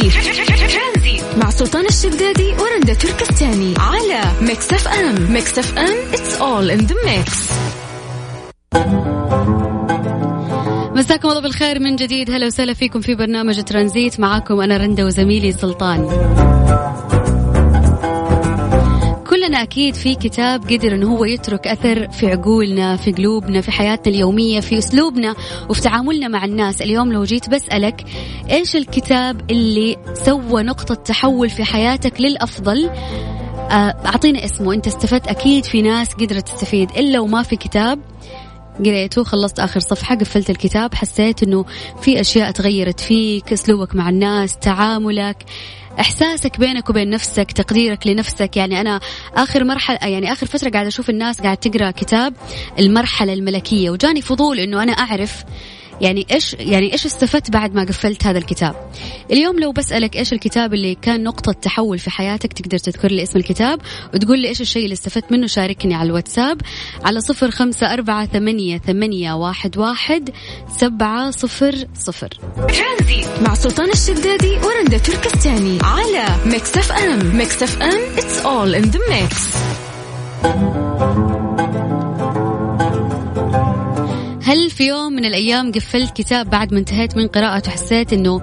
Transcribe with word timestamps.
ترانزيت. 0.00 1.24
مع 1.36 1.50
سلطان 1.50 1.86
الشدادي 1.86 2.52
ورندا 2.52 2.94
تركستاني 2.94 3.74
على 3.78 4.22
ميكس 4.40 4.72
اف 4.72 4.88
ام. 4.88 5.32
ميكس 5.32 5.58
اف 5.58 5.78
ام 5.78 6.12
it's 6.12 6.38
all 6.38 6.78
in 6.78 6.86
the 6.86 6.94
mix. 6.94 7.52
مساكم 10.96 11.28
الله 11.28 11.40
بالخير 11.40 11.80
من 11.80 11.96
جديد. 11.96 12.30
هلا 12.30 12.46
وسهلا 12.46 12.74
فيكم 12.74 13.00
في 13.00 13.14
برنامج 13.14 13.62
ترانزيت. 13.62 14.20
معاكم 14.20 14.60
أنا 14.60 14.76
رندا 14.76 15.04
وزميلي 15.04 15.52
سلطان. 15.52 16.00
كلنا 19.54 19.62
أكيد 19.62 19.94
في 19.94 20.14
كتاب 20.14 20.64
قدر 20.72 20.94
أنه 20.94 21.16
هو 21.16 21.24
يترك 21.24 21.66
أثر 21.66 22.08
في 22.08 22.26
عقولنا 22.26 22.96
في 22.96 23.12
قلوبنا 23.12 23.60
في 23.60 23.70
حياتنا 23.70 24.14
اليومية 24.14 24.60
في 24.60 24.78
أسلوبنا 24.78 25.34
وفي 25.68 25.80
تعاملنا 25.80 26.28
مع 26.28 26.44
الناس. 26.44 26.82
اليوم 26.82 27.12
لو 27.12 27.24
جيت 27.24 27.50
بسألك 27.50 28.04
إيش 28.50 28.76
الكتاب 28.76 29.50
اللي 29.50 29.96
سوى 30.14 30.62
نقطة 30.62 30.94
تحول 30.94 31.50
في 31.50 31.64
حياتك 31.64 32.20
للأفضل؟ 32.20 32.88
آه، 32.88 33.94
أعطينا 34.06 34.44
اسمه. 34.44 34.74
أنت 34.74 34.86
استفدت 34.86 35.28
أكيد 35.28 35.64
في 35.64 35.82
ناس 35.82 36.14
قدرت 36.14 36.48
تستفيد. 36.48 36.90
إلا 36.90 37.20
وما 37.20 37.42
في 37.42 37.56
كتاب 37.56 37.98
قريته 38.78 39.24
خلصت 39.24 39.60
آخر 39.60 39.80
صفحة 39.80 40.14
قفلت 40.14 40.50
الكتاب 40.50 40.94
حسيت 40.94 41.42
أنه 41.42 41.64
في 42.00 42.20
أشياء 42.20 42.50
تغيرت 42.50 43.00
فيك 43.00 43.52
أسلوبك 43.52 43.94
مع 43.94 44.08
الناس 44.08 44.56
تعاملك. 44.56 45.44
إحساسك 46.00 46.60
بينك 46.60 46.90
وبين 46.90 47.10
نفسك 47.10 47.52
تقديرك 47.52 48.06
لنفسك. 48.06 48.56
يعني 48.56 48.80
أنا 48.80 49.00
آخر 49.34 49.64
مرحلة 49.64 49.98
يعني 50.02 50.32
آخر 50.32 50.46
فترة 50.46 50.70
قاعدة 50.70 50.88
أشوف 50.88 51.10
الناس 51.10 51.40
قاعدة 51.40 51.60
تقرأ 51.60 51.90
كتاب 51.90 52.34
المرحلة 52.78 53.32
الملكية 53.32 53.90
وجاني 53.90 54.22
فضول 54.22 54.58
إنه 54.58 54.82
أنا 54.82 54.92
أعرف 54.92 55.44
يعني 56.00 56.26
إيش 56.30 56.54
يعني 56.54 56.92
إيش 56.92 57.06
استفدت 57.06 57.50
بعد 57.50 57.74
ما 57.74 57.84
قفلت 57.84 58.26
هذا 58.26 58.38
الكتاب؟ 58.38 58.74
اليوم 59.30 59.60
لو 59.60 59.72
بسألك 59.72 60.16
إيش 60.16 60.32
الكتاب 60.32 60.74
اللي 60.74 60.94
كان 60.94 61.24
نقطة 61.24 61.52
تحول 61.52 61.98
في 61.98 62.10
حياتك 62.10 62.52
تقدر 62.52 62.78
تذكر 62.78 63.08
لي 63.08 63.22
اسم 63.22 63.38
الكتاب 63.38 63.80
وتقول 64.14 64.38
لي 64.38 64.48
إيش 64.48 64.60
الشيء 64.60 64.84
اللي 64.84 64.92
استفدت 64.92 65.32
منه 65.32 65.46
شاركني 65.46 65.94
على 65.94 66.06
الواتساب 66.06 66.60
على 67.04 67.20
صفر 67.20 67.50
خمسة 67.50 67.92
أربعة 67.92 68.26
ثمانية, 68.26 68.78
ثمانية 68.78 69.32
واحد, 69.32 69.78
واحد 69.78 70.30
سبعة 70.78 71.30
صفر 71.30 71.74
صفر. 71.94 72.28
مع 73.40 73.54
سلطان 73.54 73.90
الشدادي 73.90 74.56
ورندا 74.56 74.98
تركستاني 74.98 75.78
على 75.82 76.26
ميكس 76.46 76.76
اف 76.78 76.92
ام. 76.92 77.36
ميكس 77.36 77.62
اف 77.62 77.82
ام 77.82 78.16
it's 78.16 78.44
all 78.44 78.74
in 78.74 78.90
the 78.90 79.00
mix. 79.10 79.54
في 84.74 84.86
يوم 84.86 85.12
من 85.12 85.24
الأيام 85.24 85.72
قفلت 85.72 86.16
كتاب 86.16 86.50
بعد 86.50 86.72
ما 86.72 86.78
انتهيت 86.78 87.16
من 87.16 87.28
قراءته 87.28 87.68
وحسيت 87.70 88.12
أنه 88.12 88.40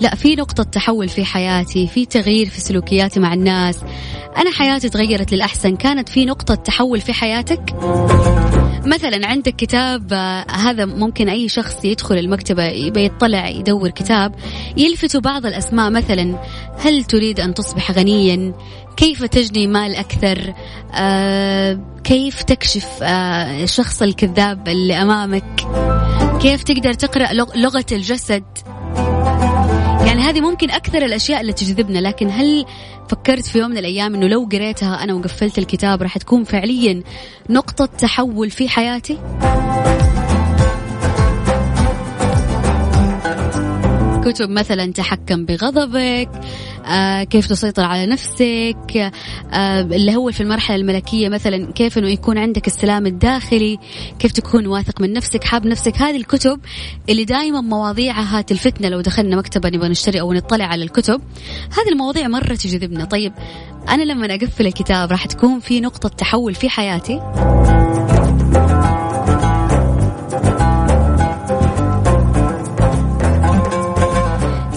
لا 0.00 0.14
في 0.14 0.34
نقطة 0.34 0.62
تحول 0.62 1.08
في 1.08 1.24
حياتي 1.24 1.86
في 1.86 2.06
تغيير 2.06 2.48
في 2.48 2.60
سلوكياتي 2.60 3.20
مع 3.20 3.34
الناس. 3.34 3.78
أنا 4.36 4.50
حياتي 4.50 4.88
تغيرت 4.88 5.32
للأحسن. 5.32 5.76
كانت 5.76 6.08
في 6.08 6.24
نقطة 6.24 6.54
تحول 6.54 7.00
في 7.00 7.12
حياتك؟ 7.12 7.74
مثلا 8.86 9.26
عندك 9.26 9.56
كتاب 9.56 10.12
آه، 10.12 10.46
هذا 10.50 10.84
ممكن 10.84 11.28
أي 11.28 11.48
شخص 11.48 11.84
يدخل 11.84 12.18
المكتبة 12.18 12.64
يبي 12.64 13.04
يطلع 13.04 13.48
يدور 13.48 13.90
كتاب 13.90 14.34
يلفت 14.76 15.16
بعض 15.16 15.46
الأسماء 15.46 15.90
مثلا 15.90 16.42
هل 16.78 17.04
تريد 17.04 17.40
أن 17.40 17.54
تصبح 17.54 17.90
غنيا؟ 17.90 18.54
كيف 18.96 19.24
تجني 19.24 19.66
مال 19.66 19.96
أكثر؟ 19.96 20.54
آه 20.94 21.80
كيف 22.04 22.42
تكشف 22.42 22.88
آه 23.02 23.62
الشخص 23.62 24.02
الكذاب 24.02 24.68
اللي 24.68 24.94
أمامك؟ 24.94 25.66
كيف 26.42 26.62
تقدر 26.62 26.92
تقرأ 26.92 27.32
لغة 27.56 27.86
الجسد؟ 27.92 28.44
يعني 30.06 30.22
هذه 30.22 30.40
ممكن 30.40 30.70
أكثر 30.70 31.04
الأشياء 31.04 31.40
اللي 31.40 31.52
تجذبنا 31.52 31.98
لكن 31.98 32.30
هل 32.30 32.66
فكرت 33.08 33.46
في 33.46 33.58
يوم 33.58 33.70
من 33.70 33.78
الأيام 33.78 34.14
أنه 34.14 34.26
لو 34.26 34.48
قريتها 34.52 35.04
أنا 35.04 35.14
وقفلت 35.14 35.58
الكتاب 35.58 36.02
راح 36.02 36.18
تكون 36.18 36.44
فعليا 36.44 37.02
نقطة 37.50 37.86
تحول 37.86 38.50
في 38.50 38.68
حياتي؟ 38.68 39.18
كتب 44.32 44.50
مثلا 44.50 44.92
تحكم 44.92 45.44
بغضبك 45.44 46.30
آه 46.86 47.22
كيف 47.22 47.46
تسيطر 47.46 47.82
على 47.82 48.06
نفسك 48.06 49.12
آه 49.52 49.80
اللي 49.80 50.16
هو 50.16 50.30
في 50.30 50.40
المرحلة 50.40 50.76
الملكية 50.76 51.28
مثلا 51.28 51.72
كيف 51.72 51.98
أنه 51.98 52.08
يكون 52.08 52.38
عندك 52.38 52.66
السلام 52.66 53.06
الداخلي 53.06 53.78
كيف 54.18 54.32
تكون 54.32 54.66
واثق 54.66 55.00
من 55.00 55.12
نفسك 55.12 55.44
حاب 55.44 55.66
نفسك. 55.66 55.96
هذه 55.96 56.16
الكتب 56.16 56.60
اللي 57.08 57.24
دائما 57.24 57.60
مواضيعها 57.60 58.40
تلفتنا 58.40 58.86
لو 58.86 59.00
دخلنا 59.00 59.36
مكتبة 59.36 59.68
نبغى 59.68 59.88
نشتري 59.88 60.20
أو 60.20 60.32
نطلع 60.32 60.64
على 60.64 60.84
الكتب. 60.84 61.20
هذه 61.72 61.92
المواضيع 61.92 62.28
مرة 62.28 62.54
تجذبنا. 62.54 63.04
طيب 63.04 63.32
أنا 63.88 64.02
لما 64.02 64.34
أقفل 64.34 64.66
الكتاب 64.66 65.10
راح 65.10 65.26
تكون 65.26 65.60
في 65.60 65.80
نقطة 65.80 66.08
تحول 66.08 66.54
في 66.54 66.68
حياتي. 66.68 67.20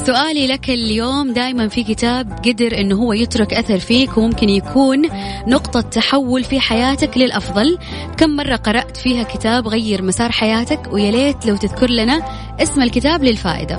سؤالي 0.05 0.47
لك 0.47 0.69
اليوم 0.69 1.33
دائما 1.33 1.67
في 1.67 1.83
كتاب 1.83 2.31
قدر 2.31 2.77
إنه 2.77 2.95
هو 2.95 3.13
يترك 3.13 3.53
أثر 3.53 3.79
فيك 3.79 4.17
وممكن 4.17 4.49
يكون 4.49 5.01
نقطة 5.47 5.81
تحول 5.81 6.43
في 6.43 6.59
حياتك 6.59 7.17
للأفضل. 7.17 7.77
كم 8.17 8.29
مرة 8.29 8.55
قرأت 8.55 8.97
فيها 8.97 9.23
كتاب 9.23 9.67
غير 9.67 10.01
مسار 10.01 10.31
حياتك؟ 10.31 10.79
ويا 10.91 11.11
ليت 11.11 11.45
لو 11.45 11.55
تذكر 11.55 11.89
لنا 11.89 12.21
اسم 12.59 12.81
الكتاب 12.81 13.23
للفائدة. 13.23 13.75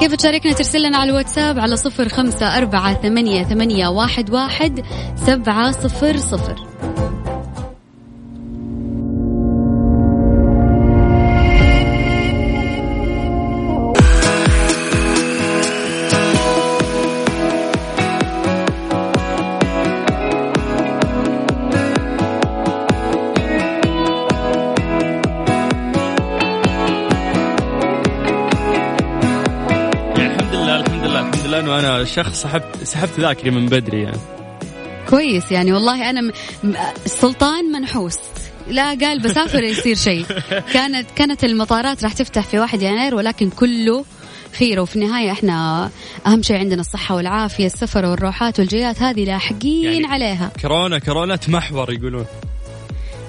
كيف 0.00 0.14
تشاركنا 0.14 0.52
ترسل 0.52 0.82
لنا 0.82 0.98
على 0.98 1.10
الواتساب 1.10 1.58
على 1.58 1.76
صفر 1.76 2.08
خمسة 2.08 2.58
أربعة 2.58 3.02
ثمانية, 3.02 3.44
ثمانية 3.44 3.88
واحد, 3.88 4.30
واحد 4.30 4.84
سبعة 5.26 5.70
صفر 5.70 6.16
صفر؟ 6.16 6.71
أنا 31.58 32.04
شخص 32.04 32.42
سحبت 32.42 32.84
سحبت 32.84 33.20
ذاكري 33.20 33.50
من 33.50 33.66
بدري 33.66 34.02
يعني. 34.02 34.18
كويس 35.10 35.52
يعني 35.52 35.72
والله 35.72 36.10
أنا 36.10 36.20
م... 36.20 36.32
السلطان 37.06 37.64
منحوس. 37.64 38.18
لا 38.68 38.88
قال 38.88 39.18
بسافر 39.20 39.62
يصير 39.62 39.96
شيء. 39.96 40.26
كانت 40.74 41.10
كانت 41.16 41.44
المطارات 41.44 42.04
راح 42.04 42.12
تفتح 42.12 42.44
في 42.44 42.58
1 42.58 42.82
يناير 42.82 43.14
ولكن 43.14 43.50
كله 43.50 44.04
خير. 44.58 44.80
وفي 44.80 44.96
النهاية 44.96 45.32
إحنا 45.32 45.90
أهم 46.26 46.42
شيء 46.42 46.56
عندنا 46.56 46.80
الصحة 46.80 47.14
والعافية 47.14 47.66
السفر 47.66 48.04
والروحات 48.04 48.58
والجيات 48.58 49.02
هذه 49.02 49.24
لاحقين 49.24 49.84
يعني 49.84 50.06
عليها. 50.06 50.50
كورونا 50.62 50.98
كورونا 50.98 51.36
تمحور 51.36 51.92
يقولون. 51.92 52.26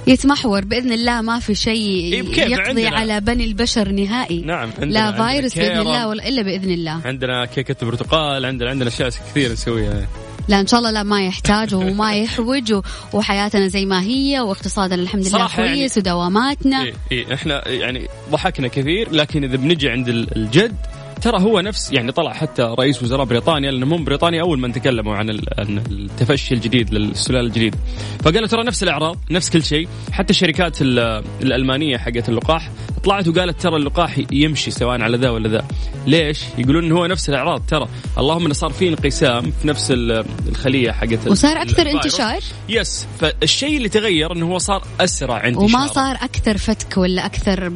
يتمحور. 0.08 0.66
بإذن 0.66 0.92
الله 0.92 1.22
ما 1.22 1.40
في 1.40 1.56
شيء 1.56 2.14
يقضي 2.38 2.56
عندنا. 2.56 2.90
على 2.90 3.22
بني 3.22 3.46
البشر 3.46 3.92
نهائي. 3.92 4.42
نعم 4.42 4.70
عندنا 4.80 5.12
لا 5.12 5.12
فيروس 5.12 5.56
بإذن 5.58 5.80
الله 5.80 6.08
ولا 6.08 6.28
إلا 6.28 6.42
بإذن 6.42 6.72
الله. 6.72 7.02
عندنا 7.06 7.46
كيكة 7.46 7.86
برتقال 7.86 8.46
عندنا 8.46 8.70
عندنا 8.70 8.90
أشياء 8.90 9.10
كثير 9.10 9.52
نسويها. 9.52 10.08
لا 10.48 10.60
إن 10.60 10.68
شاء 10.68 10.80
الله 10.80 10.92
لا 10.92 11.04
ما 11.04 11.26
يحتاج 11.26 11.76
وما 11.76 12.16
يحوج 12.16 12.74
وحياتنا 13.14 13.68
زي 13.68 13.86
ما 13.86 14.02
هي 14.02 14.40
واقتصادنا 14.40 15.02
الحمد 15.02 15.28
لله 15.28 15.38
يعني 15.38 15.52
كويس 15.56 15.98
يعني 15.98 16.10
ودواماتنا. 16.10 16.84
إيه 16.84 16.94
إيه 17.12 17.34
إحنا 17.34 17.68
يعني 17.68 18.08
ضحكنا 18.32 18.68
كثير 18.68 19.12
لكن 19.12 19.44
إذا 19.44 19.56
بنجي 19.56 19.90
عند 19.90 20.08
الجد 20.10 20.76
ترى 21.24 21.42
هو 21.42 21.60
نفس 21.60 21.92
يعني 21.92 22.12
طلع 22.12 22.34
حتى 22.34 22.62
رئيس 22.62 23.04
وزراء 23.04 23.26
بريطانيا 23.26 23.72
لأنه 23.72 23.96
هم 23.96 24.04
بريطانيا 24.04 24.42
أول 24.42 24.60
من 24.60 24.74
تكلموا 24.74 25.16
عن 25.16 25.30
التفشي 25.30 26.54
الجديد 26.54 26.94
للسلاله 26.94 27.48
الجديد. 27.48 27.76
فقالوا 28.24 28.48
ترى 28.48 28.64
نفس 28.64 28.84
الاعراض 28.84 29.18
نفس 29.32 29.50
كل 29.50 29.64
شيء. 29.64 29.88
حتى 30.12 30.30
الشركات 30.30 30.82
الألمانية 30.82 31.98
حقت 31.98 32.30
اللقاح 32.30 32.72
طلعت 33.04 33.28
وقالت 33.28 33.62
ترى 33.62 33.76
اللقاح 33.76 34.20
يمشي 34.32 34.72
سواء 34.72 35.02
على 35.02 35.18
ذا 35.18 35.30
ولا 35.30 35.50
ذا. 35.50 35.66
ليش؟ 36.08 36.40
يقولون 36.58 36.84
إنه 36.84 36.98
هو 36.98 37.06
نفس 37.06 37.30
الأعراض 37.30 37.62
ترى. 37.68 37.88
اللهم 38.18 38.46
انه 38.46 38.54
صار 38.54 38.72
في 38.72 38.88
انقسام 38.88 39.54
في 39.62 39.68
نفس 39.68 39.88
الخلية 39.92 40.92
حقت 40.92 41.28
وصار 41.28 41.62
أكثر 41.62 41.92
انتشار؟ 41.92 42.40
yes. 42.70 43.08
فالشيء 43.20 43.78
اللي 43.78 43.90
تغير 43.90 44.34
إنه 44.34 44.52
هو 44.52 44.58
صار 44.58 44.84
أسرع 45.02 45.48
انتشار 45.48 45.64
وما 45.64 45.88
صار 45.88 46.16
أكثر 46.16 46.58
فتك 46.58 46.98
ولا 46.98 47.26
أكثر 47.26 47.70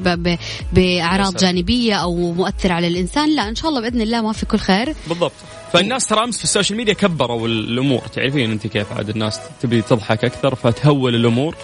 بأعراض 0.74 1.38
جانبية 1.38 1.94
أو 1.94 2.32
مؤثر 2.32 2.72
على 2.72 2.88
الإنسان؟ 2.88 3.36
لا 3.36 3.50
إن 3.50 3.56
شاء 3.56 3.70
الله 3.70 3.82
بإذن 3.82 4.02
الله 4.02 4.22
ما 4.22 4.34
في 4.34 4.46
كل 4.46 4.58
خير. 4.58 4.96
بالضبط. 5.08 5.34
فالناس 5.74 6.08
ترى 6.08 6.24
أمس 6.24 6.38
في 6.38 6.44
ال 6.44 6.49
social 6.49 6.78
media 6.78 6.94
كبروا 6.94 7.48
الأمور. 7.48 8.02
تعرفين 8.02 8.52
أنت 8.52 8.68
كيف 8.68 8.92
عاد 8.92 9.10
الناس 9.10 9.40
تبي 9.62 9.82
تضحك 9.82 10.26
أكثر 10.26 10.56
فتهول 10.56 11.16
الأمور. 11.16 11.56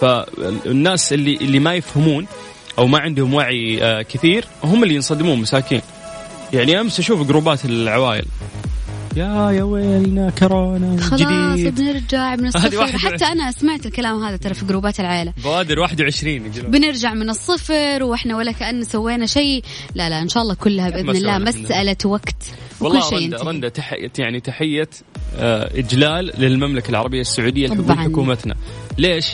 فالناس 0.00 1.12
اللي 1.12 1.36
اللي 1.36 1.58
ما 1.58 1.74
يفهمون 1.74 2.26
أو 2.78 2.86
ما 2.86 2.98
عندهم 2.98 3.34
وعي 3.34 3.82
آه، 3.82 4.02
كثير 4.02 4.44
هم 4.64 4.82
اللي 4.82 4.94
ينصدمون 4.94 5.40
مساكين. 5.40 5.80
يعني 6.52 6.80
أمس 6.80 6.98
أشوف 6.98 7.22
جروبات 7.28 7.64
العوائل. 7.64 8.24
يا 9.16 9.50
يا 9.50 9.62
ويلنا 9.62 10.30
كورونا 10.30 11.00
خلاص 11.00 11.20
بنرجع 11.60 12.36
من 12.36 12.46
الصفر. 12.46 12.98
حتى 12.98 13.24
أنا 13.24 13.52
سمعت 13.52 13.86
الكلام 13.86 14.24
هذا 14.24 14.36
ترى 14.36 14.54
في 14.54 14.66
جروبات 14.66 15.00
العيله 15.00 15.32
بوادر 15.44 15.78
21 15.78 16.46
يقولون 16.46 16.70
بنرجع 16.70 17.14
من 17.14 17.30
الصفر 17.30 18.02
وإحنا 18.02 18.36
ولا 18.36 18.52
كأن 18.52 18.84
سوينا 18.84 19.26
شيء. 19.26 19.64
لا 19.94 20.08
لا 20.08 20.22
إن 20.22 20.28
شاء 20.28 20.42
الله 20.42 20.54
كلها 20.54 20.90
بإذن 20.90 21.10
الله. 21.10 21.38
مسألة 21.38 21.96
وقت. 22.04 22.42
والله 22.80 23.00
شيء 23.00 23.18
رندا. 23.18 23.42
رندا 23.42 23.68
تحية 23.68 24.12
يعني 24.18 24.40
تحية 24.40 24.88
آه، 25.38 25.70
إجلال 25.78 26.32
للمملكة 26.38 26.90
العربية 26.90 27.20
السعودية. 27.20 27.66
لحكومتنا 27.68 28.54
ليش؟ 28.98 29.26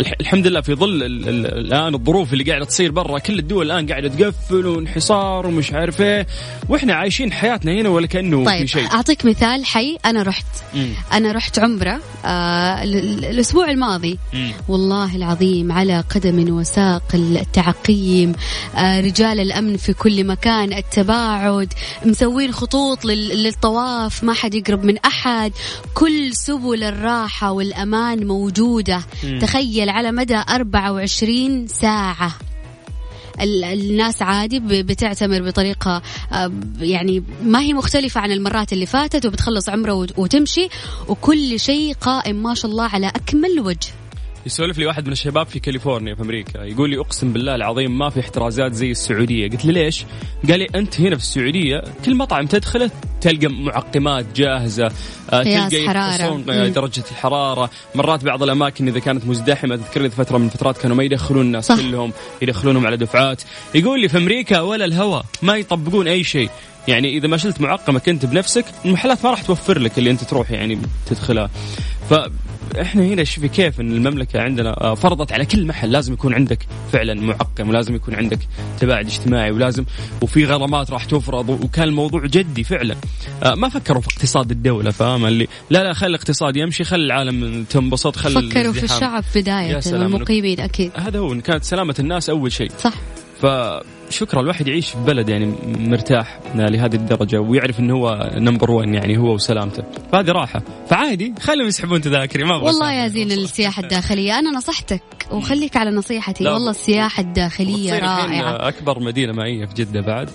الح- 0.00 0.14
الحمد 0.20 0.46
لله 0.46 0.60
في 0.60 0.74
ظل 0.74 1.02
ال- 1.02 1.28
ال- 1.28 1.46
الآن 1.66 1.94
الظروف 1.94 2.32
اللي 2.32 2.44
قاعدة 2.44 2.64
تصير 2.64 2.90
برا 2.90 3.18
كل 3.18 3.38
الدول 3.38 3.66
الآن 3.66 3.86
قاعدة 3.86 4.08
تقفل 4.08 4.66
وانحصار 4.66 5.46
ومش 5.46 5.72
عارف 5.72 6.00
إيه 6.00 6.26
وإحنا 6.68 6.94
عايشين 6.94 7.32
حياتنا 7.32 7.72
هنا 7.72 7.88
ولا 7.88 8.06
كأنه 8.06 8.38
في 8.38 8.44
طيب 8.44 8.66
شيء 8.66 8.86
أعطيك 8.92 9.24
مثال 9.24 9.64
حي 9.64 9.96
أنا 10.04 10.22
رحت 10.22 10.46
مم. 10.74 10.88
أنا 11.12 11.32
رحت 11.32 11.58
عمرة 11.58 12.00
آه 12.24 12.82
ال- 12.84 12.96
ال- 12.96 13.24
الأسبوع 13.24 13.70
الماضي 13.70 14.18
مم. 14.34 14.52
والله 14.68 15.16
العظيم 15.16 15.72
على 15.72 16.04
قدم 16.14 16.54
وساق 16.56 17.02
التعقيم 17.14 18.32
آه 18.76 19.00
رجال 19.00 19.40
الأمن 19.40 19.76
في 19.76 19.92
كل 19.92 20.24
مكان 20.26 20.72
التباعد 20.72 21.72
مسوين 22.06 22.52
خطوط 22.52 23.04
لل- 23.04 23.42
للطواف 23.42 24.24
ما 24.24 24.32
حد 24.32 24.54
يقرب 24.54 24.84
من 24.84 24.98
أحد 24.98 25.52
كل 25.94 26.34
سبل 26.34 26.82
الراحة 26.84 27.52
والأمان 27.52 28.26
موجودة 28.26 29.00
مم. 29.24 29.38
تخيل 29.38 29.87
على 29.88 30.12
مدى 30.12 30.36
24 30.36 31.66
ساعة. 31.66 32.32
ال- 33.40 33.64
الناس 33.64 34.22
عادي 34.22 34.60
بتعتمر 34.82 35.42
بطريقة 35.42 36.02
آه، 36.32 36.52
يعني 36.80 37.22
ما 37.42 37.60
هي 37.60 37.72
مختلفة 37.72 38.20
عن 38.20 38.32
المرات 38.32 38.72
اللي 38.72 38.86
فاتت 38.86 39.26
وبتخلص 39.26 39.68
عمره 39.68 39.92
وت- 39.92 40.18
وتمشي 40.18 40.68
وكل 41.08 41.60
شيء 41.60 41.94
قائم 41.94 42.42
ما 42.42 42.54
شاء 42.54 42.70
الله 42.70 42.84
على 42.84 43.06
أكمل 43.06 43.60
وجه. 43.60 43.88
يسولف 44.46 44.78
لي 44.78 44.86
واحد 44.86 45.06
من 45.06 45.12
الشباب 45.12 45.46
في 45.46 45.60
كاليفورنيا 45.60 46.14
في 46.14 46.22
أمريكا 46.22 46.62
يقول 46.62 46.90
لي 46.90 46.98
أقسم 46.98 47.32
بالله 47.32 47.54
العظيم 47.54 47.98
ما 47.98 48.10
في 48.10 48.20
احترازات 48.20 48.72
زي 48.72 48.90
السعودية 48.90 49.50
قلت 49.50 49.64
له 49.64 49.72
ليش 49.72 50.04
قال 50.48 50.58
لي 50.58 50.66
أنت 50.74 51.00
هنا 51.00 51.16
في 51.16 51.22
السعودية 51.22 51.84
كل 52.04 52.14
مطعم 52.14 52.46
تدخله 52.46 52.90
تلقى 53.20 53.46
معقمات 53.46 54.26
جاهزة 54.36 54.90
آه، 55.30 55.42
تلقى 55.42 55.88
حرارة. 55.88 56.42
آه،. 56.48 56.68
درجة 56.68 57.04
الحرارة 57.10 57.70
مرات 57.94 58.24
بعض 58.24 58.42
الأماكن 58.42 58.88
إذا 58.88 58.98
كانت 58.98 59.26
مزدحمة 59.26 59.76
تذكر 59.76 60.02
لي 60.02 60.10
فترة 60.10 60.38
من 60.38 60.46
الفترات 60.46 60.78
كانوا 60.78 60.96
ما 60.96 61.04
يدخلون 61.04 61.46
الناس 61.46 61.66
صح. 61.66 61.76
كلهم 61.76 62.12
يدخلونهم 62.42 62.86
على 62.86 62.96
دفعات 62.96 63.42
يقول 63.74 64.00
لي 64.00 64.08
في 64.08 64.18
أمريكا 64.18 64.60
ولا 64.60 64.84
الهواء 64.84 65.24
ما 65.42 65.56
يطبقون 65.56 66.08
أي 66.08 66.24
شيء 66.24 66.50
يعني 66.88 67.16
إذا 67.16 67.28
ما 67.28 67.36
شلت 67.36 67.60
معقمه 67.60 67.98
كنت 67.98 68.26
بنفسك 68.26 68.64
المحلات 68.84 69.24
ما 69.24 69.30
راح 69.30 69.42
توفر 69.42 69.78
لك 69.78 69.98
اللي 69.98 70.10
أنت 70.10 70.24
تروح 70.24 70.50
يعني 70.50 70.78
تدخلها 71.06 71.50
فاحنا 72.74 73.02
هنا 73.02 73.24
شوفي 73.24 73.48
كيف 73.48 73.80
إن 73.80 73.92
المملكة 73.92 74.40
عندنا 74.40 74.80
آه، 74.80 74.94
فرضت 74.94 75.32
على 75.32 75.46
كل 75.46 75.66
محل 75.66 75.92
لازم 75.92 76.12
يكون 76.12 76.34
عندك 76.34 76.66
فعلا 76.92 77.14
معقم 77.14 77.68
ولازم 77.68 77.94
يكون 77.94 78.14
عندك 78.14 78.38
تباعد 78.80 79.06
اجتماعي 79.06 79.50
ولازم 79.50 79.84
وفي 80.22 80.44
غرامات 80.44 80.90
راح 80.90 81.04
تفرض 81.04 81.48
وكان 81.48 81.88
الموضوع 81.88 82.26
جدي 82.26 82.64
فعلا. 82.64 82.96
آه، 83.42 83.54
ما 83.54 83.68
فكروا 83.68 84.00
في 84.00 84.08
اقتصاد 84.08 84.50
الدولة 84.50 84.90
فاهم؟ 84.90 85.26
اللي 85.26 85.48
لا 85.70 85.84
لا 85.84 85.92
خلي 85.92 86.08
الاقتصاد 86.08 86.56
يمشي 86.56 86.84
خلي 86.84 87.04
العالم 87.04 87.64
تنبسط 87.70 88.16
خلي 88.16 88.50
فكروا 88.50 88.72
في. 88.72 88.84
الشعب 88.84 89.24
سلام. 89.80 90.14
والمقيمين 90.14 90.60
أكيد. 90.60 90.90
هذا 90.96 91.18
هو 91.18 91.32
إن 91.32 91.40
كانت 91.40 91.64
سلامة 91.64 91.94
الناس 91.98 92.30
أول 92.30 92.52
شيء. 92.52 92.70
صح. 92.78 92.94
فشكرا 93.42 94.40
الواحد 94.40 94.68
يعيش 94.68 94.90
في 94.90 94.98
بلد 94.98 95.28
يعني 95.28 95.54
مرتاح 95.64 96.40
لهذه 96.54 96.94
الدرجة 96.94 97.40
ويعرف 97.40 97.80
إنه 97.80 97.94
هو 97.94 98.30
نمبر 98.34 98.70
1 98.70 98.88
يعني 98.88 99.18
هو 99.18 99.34
وسلامته. 99.34 99.82
فهذه 100.12 100.30
راحة. 100.30 100.62
فعادي 100.90 101.34
خليهم 101.40 101.66
يسحبون 101.68 102.00
تذاكري 102.00 102.44
ما 102.44 102.56
والله 102.56 102.92
يا. 102.92 103.08
زين 103.08 103.32
السياحة 103.32 103.82
الداخلية. 103.82 104.38
أنا 104.38 104.50
نصحتك 104.50 105.02
وخليك 105.30 105.76
على 105.76 105.90
نصيحتي. 105.90 106.48
والله 106.48 106.70
السياحة 106.70 107.20
الداخلية 107.20 107.98
رائعة. 107.98 108.68
أكبر 108.68 109.00
مدينة 109.00 109.32
مائية 109.32 109.66
في 109.66 109.74
جدة 109.74 110.00
بعد. 110.00 110.30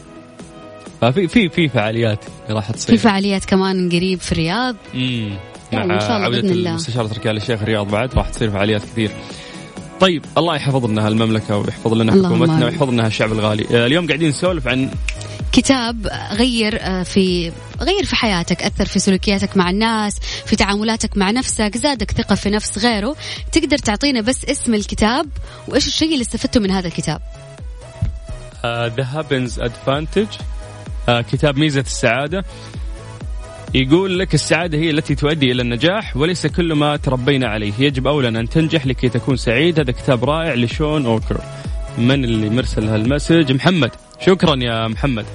ففي 1.02 1.28
في 1.28 1.50
في 1.50 1.70
فعاليات 1.70 2.26
راح 2.50 2.72
تصير. 2.72 2.96
في 2.96 3.02
فعاليات 3.02 3.46
كمان 3.46 3.90
قريب 3.90 4.20
في 4.20 4.32
الرياض. 4.32 4.76
امم 4.96 5.30
يعني 5.72 5.88
مع 5.88 5.96
إن 5.96 6.00
شاء 6.00 6.16
الله 6.16 6.26
عودة. 6.26 6.40
المستشار 6.40 7.06
تركي 7.08 7.32
آل 7.32 7.38
الشيخ 7.38 7.62
الرياض 7.62 7.92
بعد 7.92 8.14
راح 8.14 8.30
تصير 8.30 8.52
فعاليات 8.52 8.82
كثير. 8.82 9.12
طيب 10.00 10.26
الله 10.38 10.56
يحفظ 10.56 10.86
لنا 10.86 11.08
هالمملكة 11.08 11.58
ويحفظ 11.58 11.94
لنا 11.94 12.12
حكومتنا. 12.12 12.66
ويحفظ 12.66 12.90
لنا 12.90 13.06
هالشعب 13.06 13.32
الغالي. 13.32 13.68
آه، 13.72 13.86
اليوم 13.86 14.08
قاعدين 14.08 14.30
نسولف 14.30 14.68
عن 14.68 14.90
كتاب 15.52 16.08
غير 16.32 16.80
آه، 16.82 17.04
في 17.04 17.52
غير 17.82 18.06
في 18.06 18.16
حياتك 18.16 18.64
أثر 18.64 18.86
في 18.86 19.00
سلوكياتك 19.00 19.58
مع 19.58 19.70
الناس 19.70 20.20
في 20.46 20.56
تعاملاتك 20.56 21.18
مع 21.18 21.32
نفسك 21.32 21.78
زادك 21.78 22.12
ثقة 22.12 22.36
في 22.36 22.50
نفس 22.50 22.78
غيره. 22.78 23.16
تقدر 23.52 23.78
تعطينا 23.78 24.22
بس 24.22 24.46
اسم 24.46 24.74
الكتاب 24.74 25.28
وإيش 25.68 25.88
الشيء 25.88 26.12
اللي 26.12 26.22
استفدته 26.22 26.60
من 26.60 26.72
هذا 26.72 26.88
الكتاب؟ 26.88 27.22
The 28.66 29.08
Happiness 29.12 29.60
Advantage 29.60 30.28
كتاب 31.08 31.58
ميزة 31.58 31.82
السعادة. 31.82 32.46
يقول 33.76 34.20
لك 34.20 34.34
السعادة 34.34 34.78
هي 34.78 34.90
التي 34.90 35.16
تؤدي 35.16 35.52
إلى 35.52 35.62
النجاح 35.62 36.18
وليس 36.18 36.48
كل 36.48 36.74
ما 36.74 36.98
تربينا 36.98 37.48
عليه. 37.48 37.74
يجب 37.80 38.08
أولا 38.08 38.30
أن 38.40 38.50
تنجح 38.50 38.88
لكي 38.88 39.10
تكون 39.10 39.36
سعيد. 39.36 39.80
هذا 39.80 39.92
كتاب 39.92 40.24
رائع 40.24 40.54
لشون 40.54 41.06
أوكر. 41.06 41.42
من 41.98 42.24
اللي 42.24 42.50
مرسل 42.50 42.88
ال 42.88 42.95
message؟ 42.95 43.52
محمد. 43.52 43.92
شكرا 44.20 44.56
يا 44.56 44.88
محمد. 44.88 45.26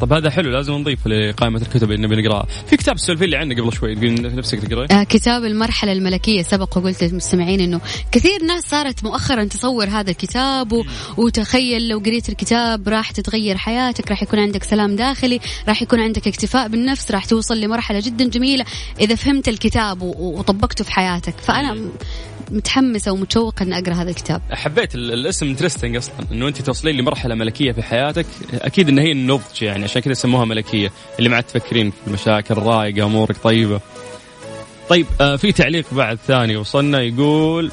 طب 0.00 0.12
هذا 0.12 0.30
حلو 0.30 0.50
لازم 0.50 0.72
نضيفه 0.72 1.10
لقائمة 1.10 1.62
الكتب 1.62 1.92
اللي 1.92 2.06
نبي 2.06 2.22
نقرأها. 2.22 2.46
في 2.66 2.76
كتاب 2.76 2.98
سولفين 2.98 3.28
لي 3.28 3.36
عنه 3.36 3.54
قبل 3.54 3.72
شوي 3.72 3.94
تقول 3.94 4.36
نفسك 4.36 4.60
تقرأه؟ 4.60 4.86
آه، 4.90 5.04
كتاب 5.04 5.44
المرحلة 5.44 5.92
الملكية 5.92 6.42
سبق 6.42 6.78
وقلت 6.78 7.04
للمستمعين 7.04 7.60
إنه 7.60 7.80
كثير 8.12 8.42
ناس 8.42 8.64
صارت 8.64 9.04
مؤخرا 9.04 9.44
تصور 9.44 9.84
هذا 9.84 10.10
الكتاب 10.10 10.72
و... 10.72 10.84
وتخيل 11.16 11.88
لو 11.88 11.98
قريت 11.98 12.28
الكتاب 12.28 12.88
راح 12.88 13.10
تتغير 13.10 13.56
حياتك 13.56 14.10
راح 14.10 14.22
يكون 14.22 14.38
عندك 14.38 14.62
سلام 14.62 14.96
داخلي 14.96 15.40
راح 15.68 15.82
يكون 15.82 16.00
عندك 16.00 16.28
اكتفاء 16.28 16.68
بالنفس 16.68 17.10
راح 17.10 17.24
توصل 17.24 17.60
لمرحلة 17.60 18.00
جدا 18.00 18.28
جميلة 18.28 18.64
إذا 19.00 19.14
فهمت 19.14 19.48
الكتاب 19.48 20.02
و... 20.02 20.38
وطبقته 20.38 20.84
في 20.84 20.92
حياتك. 20.92 21.34
فأنا 21.38 21.88
متحمسة 22.50 23.12
ومتشوقة 23.12 23.62
ان 23.62 23.72
أقرأ 23.72 23.94
هذا 23.94 24.10
الكتاب. 24.10 24.42
حبيت 24.52 24.94
ال- 24.94 25.12
الاسم 25.12 25.46
interesting 25.46 25.96
أصلا. 25.96 26.14
إنه 26.32 26.48
أنت 26.48 26.62
توصلين 26.62 26.96
لمرحلة 26.96 27.34
ملكية 27.34 27.72
في 27.72 27.82
حياتك. 27.82 28.26
أكيد 28.54 28.88
إن 28.88 28.98
هي 28.98 29.12
النضج 29.12 29.62
يعني 29.62 29.84
عشان 29.84 30.02
كذا 30.02 30.14
سموها 30.14 30.44
ملكية. 30.44 30.92
اللي 31.18 31.28
ما 31.28 31.36
عاد 31.36 31.44
تفكرين 31.44 31.90
في 31.90 31.96
المشاكل 32.06 32.54
رايقه 32.54 33.06
أمورك 33.06 33.36
طيبة. 33.36 33.80
طيب 34.88 35.06
آه 35.20 35.36
في 35.36 35.52
تعليق 35.52 35.84
بعد 35.92 36.18
ثاني 36.26 36.56
وصلنا 36.56 37.00
يقول 37.02 37.70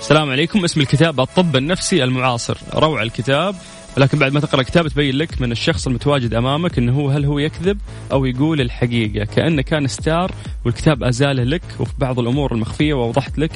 السلام 0.00 0.30
عليكم. 0.30 0.64
اسم 0.64 0.80
الكتاب 0.80 1.20
الطب 1.20 1.56
النفسي 1.56 2.04
المعاصر. 2.04 2.58
روعة 2.74 3.02
الكتاب. 3.02 3.54
ولكن 3.96 4.18
بعد 4.18 4.32
ما 4.32 4.40
تقرأ 4.40 4.60
الكتاب 4.60 4.88
تبين 4.88 5.16
لك 5.16 5.40
من 5.40 5.52
الشخص 5.52 5.86
المتواجد 5.86 6.34
أمامك 6.34 6.78
إنه 6.78 6.92
هو 6.92 7.10
هل 7.10 7.24
هو 7.24 7.38
يكذب 7.38 7.78
أو 8.12 8.24
يقول 8.24 8.60
الحقيقة. 8.60 9.24
كأنه 9.24 9.62
كان 9.62 9.86
ستار 9.86 10.32
والكتاب 10.64 11.02
أزاله 11.02 11.44
لك 11.44 11.62
وفي 11.80 11.92
بعض 11.98 12.18
الأمور 12.18 12.52
المخفية 12.52 12.94
ووضحت 12.94 13.38
لك. 13.38 13.52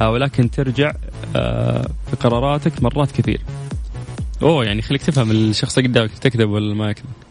آه، 0.00 0.10
ولكن 0.10 0.50
ترجع 0.50 0.92
آه، 1.36 1.88
في 2.10 2.16
قراراتك 2.16 2.82
مرات 2.82 3.12
كثير. 3.12 3.40
أوه 4.42 4.64
يعني 4.64 4.82
خليك 4.82 5.02
تفهم 5.02 5.30
الشخص 5.30 5.78
قدامك 5.78 6.10
تكذب 6.18 6.48
ولا 6.48 6.74
ما 6.74 6.90
يكذب. 6.90 7.25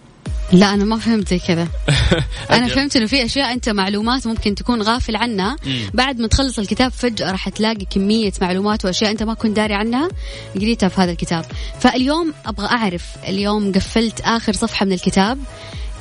لا 0.52 0.74
أنا 0.74 0.86
ما 0.86 0.98
فهمت 0.98 1.30
زي 1.30 1.40
كذا. 1.40 1.68
أنا. 2.52 2.68
فهمت 2.68 2.96
إنه 2.96 3.06
في 3.06 3.26
أشياء 3.26 3.54
أنت 3.54 3.70
معلومات 3.70 4.28
ممكن 4.28 4.56
تكون 4.56 4.82
غافل 4.82 5.16
عنها. 5.16 5.58
بعد 5.94 6.20
ما 6.20 6.28
تخلص 6.28 6.60
الكتاب 6.60 6.92
فجأة 6.92 7.32
راح 7.32 7.50
تلاقي 7.50 7.86
كمية 7.86 8.32
معلومات 8.42 8.86
وأشياء 8.86 9.12
أنت 9.12 9.24
ما 9.24 9.34
كنت 9.34 9.56
داري 9.56 9.74
عنها. 9.74 10.10
قريتها 10.56 10.90
في 10.90 11.02
هذا 11.02 11.12
الكتاب. 11.12 11.46
فاليوم 11.80 12.34
أبغى 12.46 12.68
أعرف 12.68 13.06
اليوم 13.28 13.72
قفلت 13.72 14.22
آخر 14.22 14.54
صفحة 14.54 14.86
من 14.86 14.94
الكتاب. 14.94 15.38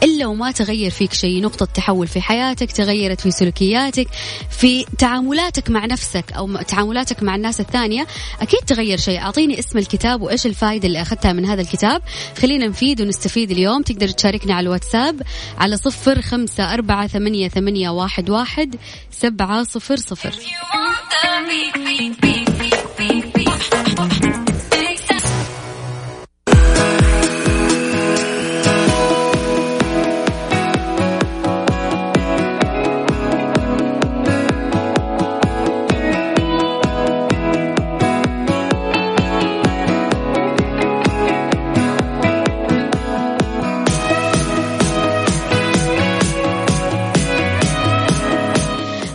إلا 0.04 0.26
وما 0.26 0.50
تغير 0.50 0.90
فيك 0.90 1.12
شيء 1.12 1.42
نقطة 1.42 1.66
تحول 1.66 2.06
في 2.06 2.20
حياتك 2.20 2.72
تغيرت 2.72 3.20
في 3.20 3.30
سلوكياتك 3.30 4.06
في 4.50 4.84
تعاملاتك 4.98 5.70
مع 5.70 5.86
نفسك 5.86 6.24
م- 6.38 6.56
تعاملاتك 6.62 7.22
مع 7.22 7.34
الناس 7.34 7.60
الثانية 7.60 8.06
أكيد 8.40 8.60
تغير 8.60 8.98
شيء. 8.98 9.18
أعطيني 9.18 9.58
اسم 9.58 9.78
الكتاب 9.78 10.22
وإيش 10.22 10.46
الفائده 10.46 10.86
اللي 10.88 11.02
أخذتها 11.02 11.32
من 11.32 11.44
هذا 11.46 11.62
الكتاب. 11.62 12.02
خلينا 12.38 12.66
نفيد 12.66 13.00
ونستفيد 13.00 13.50
اليوم. 13.50 13.82
تقدر 13.82 14.08
تشاركنا 14.08 14.54
على 14.54 14.64
الواتساب 14.64 15.22
على 15.58 15.76
صفر 15.76 16.22
خمسة 16.22 16.74
أربعة 16.74 17.06
ثمانية, 17.06 17.48
ثمانية 17.48 17.90
واحد, 17.90 18.30
واحد 18.30 18.76
سبعة 19.10 19.62
صفر 19.64 19.96
صفر. 19.96 20.34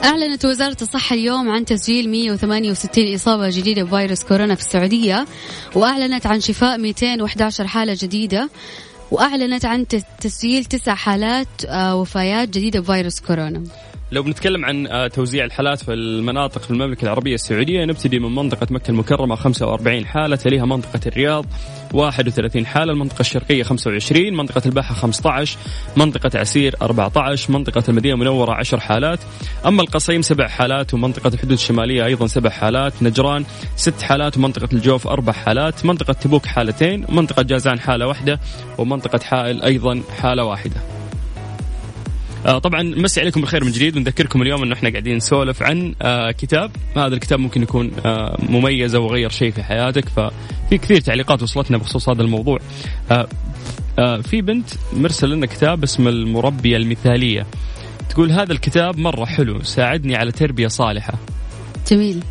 أعلنت 0.10 0.46
وزارة 0.46 0.78
الصحة 0.82 1.14
اليوم 1.14 1.50
عن 1.50 1.66
تسجيل 1.66 2.10
168 2.10 3.14
إصابة 3.14 3.50
جديدة 3.50 3.84
بفيروس 3.84 4.24
كورونا 4.24 4.56
في 4.56 4.62
السعودية 4.62 5.26
وأعلنت 5.76 6.26
عن 6.26 6.42
شفاء 6.42 6.78
211 6.78 7.68
حالة 7.68 7.98
جديدة 8.02 8.50
وأعلنت 9.12 9.66
عن 9.66 9.88
تسجيل 10.22 10.66
تسع 10.66 10.96
حالات 10.96 11.48
آه، 11.68 11.96
وفيات 11.96 12.50
جديدة 12.50 12.80
بفيروس 12.80 13.20
كورونا. 13.20 13.64
لو 14.12 14.24
بنتكلم 14.24 14.66
عن 14.66 14.88
آه، 14.88 15.08
توزيع 15.08 15.46
الحالات 15.46 15.84
في 15.84 15.94
المناطق 15.94 16.62
في 16.62 16.72
المملكة 16.72 17.04
العربية 17.04 17.34
السعودية 17.34 17.86
نبتدي 17.86 18.20
من 18.20 18.36
منطقة 18.36 18.68
مكة 18.70 18.92
المكرمة 18.92 19.36
45 19.36 20.06
حالة 20.06 20.36
تليها 20.36 20.66
منطقة 20.66 21.00
الرياض 21.08 21.46
31 21.94 22.66
حالة 22.66 22.94
المنطقة 22.94 23.20
الشرقية 23.20 23.64
25 23.64 24.38
منطقة 24.38 24.62
الباحة 24.66 24.94
15 24.94 25.58
منطقة 25.98 26.40
عسير 26.40 26.76
14 26.82 27.52
منطقة 27.52 27.84
المدينة 27.90 28.16
المنورة 28.16 28.54
10 28.54 28.80
حالات. 28.80 29.20
أما 29.66 29.82
القصيم 29.82 30.22
سبع 30.22 30.48
حالات 30.48 30.94
ومنطقة 30.94 31.28
الحدود 31.34 31.52
الشمالية 31.52 32.06
أيضا 32.06 32.28
سبع 32.28 32.50
حالات 32.50 32.94
نجران 33.04 33.46
ست 33.76 34.02
حالات 34.02 34.38
ومنطقة 34.38 34.70
الجوف 34.74 35.08
أربع 35.08 35.34
حالات 35.34 35.86
منطقة 35.86 36.14
تبوك 36.14 36.46
حالتين 36.46 37.06
منطقة 37.10 37.42
جازان 37.42 37.80
حالة 37.80 38.08
واحدة 38.08 38.40
ومنطقة 38.78 39.20
حائل 39.24 39.62
أيضا 39.64 40.02
حالة 40.22 40.44
واحدة. 40.44 40.99
طبعا 42.44 42.84
مسي 42.84 43.22
عليكم 43.22 43.42
بالخير 43.42 43.64
من 43.64 43.72
جديد. 43.72 43.98
ونذكركم 43.98 44.42
اليوم 44.42 44.64
انه 44.64 44.74
إحنا 44.74 44.90
قاعدين 44.90 45.16
نسولف 45.16 45.64
عن 45.64 45.96
آه 46.02 46.32
كتاب. 46.32 46.72
هذا 46.98 47.14
الكتاب 47.14 47.40
ممكن 47.40 47.64
يكون 47.64 47.92
آه 48.06 48.38
مميز 48.50 48.96
أو 48.96 49.08
غير 49.08 49.30
شيء 49.30 49.52
في 49.52 49.64
حياتك 49.64 50.10
ففي 50.10 50.78
كثير 50.78 51.02
تعليقات 51.02 51.44
وصلتنا 51.44 51.78
بخصوص 51.78 52.10
هذا 52.10 52.22
الموضوع. 52.22 52.60
آه 53.12 53.28
آه 54.00 54.18
في 54.22 54.42
بنت 54.42 54.70
مرسل 54.94 55.30
لنا 55.30 55.46
كتاب 55.46 55.84
اسمه 55.84 56.10
المربية 56.10 56.78
المثالية. 56.78 57.46
تقول 58.10 58.32
هذا 58.32 58.54
الكتاب 58.54 58.98
مرة 58.98 59.26
حلو 59.26 59.64
ساعدني 59.64 60.16
على 60.16 60.32
تربية 60.32 60.68
صالحة. 60.68 61.14
جميل. 61.92 62.24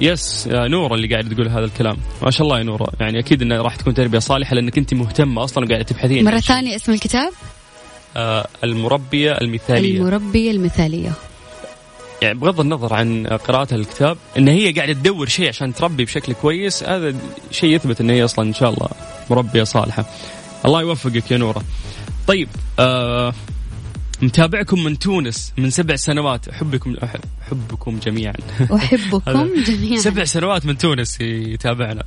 يس 0.00 0.48
آه 0.52 0.66
نورة 0.66 0.94
اللي 0.94 1.08
قاعد 1.08 1.34
تقول 1.34 1.48
هذا 1.48 1.64
الكلام. 1.64 1.96
ما 2.22 2.30
شاء 2.30 2.46
الله 2.46 2.58
يا 2.58 2.64
نورة. 2.64 2.92
يعني 3.00 3.18
أكيد 3.18 3.42
أنها 3.42 3.62
راح 3.62 3.76
تكون 3.76 3.94
تربية 3.94 4.18
صالحة 4.18 4.54
لأنك 4.54 4.78
أنت 4.78 4.94
مهتمة 4.94 5.44
أصلا 5.44 5.64
وقاعدة 5.64 5.84
تبحثين. 5.84 6.24
مرة 6.24 6.38
ثانية 6.38 6.76
اسم 6.76 6.92
الكتاب؟ 6.92 7.32
آه، 7.32 7.57
المربية 8.64 9.32
المثالية. 9.32 10.00
المربية 10.00 10.50
المثالية. 10.50 11.12
يعني 12.22 12.38
بغض 12.38 12.60
النظر 12.60 12.94
عن 12.94 13.26
قراءة 13.26 13.74
الكتاب 13.74 14.16
إن 14.38 14.48
هي 14.48 14.72
قاعدة 14.72 14.92
تدور 14.92 15.28
شيء 15.28 15.48
عشان 15.48 15.74
تربي 15.74 16.04
بشكل 16.04 16.32
كويس 16.32 16.82
هذا 16.82 17.14
شيء 17.50 17.74
يثبت 17.74 18.00
إن 18.00 18.10
هي 18.10 18.24
أصلا 18.24 18.48
إن 18.48 18.54
شاء 18.54 18.70
الله 18.70 18.88
مربية 19.30 19.62
صالحة. 19.62 20.04
الله 20.64 20.80
يوفقك 20.80 21.30
يا 21.30 21.36
نورة. 21.36 21.62
طيب 22.26 22.48
آه 22.78 23.34
متابعكم 24.22 24.84
من 24.84 24.98
تونس 24.98 25.52
من 25.58 25.70
سبع 25.70 25.96
سنوات. 25.96 26.48
أحبكم 26.48 26.96
أحبكم 27.42 27.98
جميعا. 27.98 28.34
أحبكم 28.74 29.48
جميعا. 29.66 30.00
سبع 30.00 30.24
سنوات 30.24 30.66
من 30.66 30.78
تونس 30.78 31.20
يتابعنا. 31.20 32.04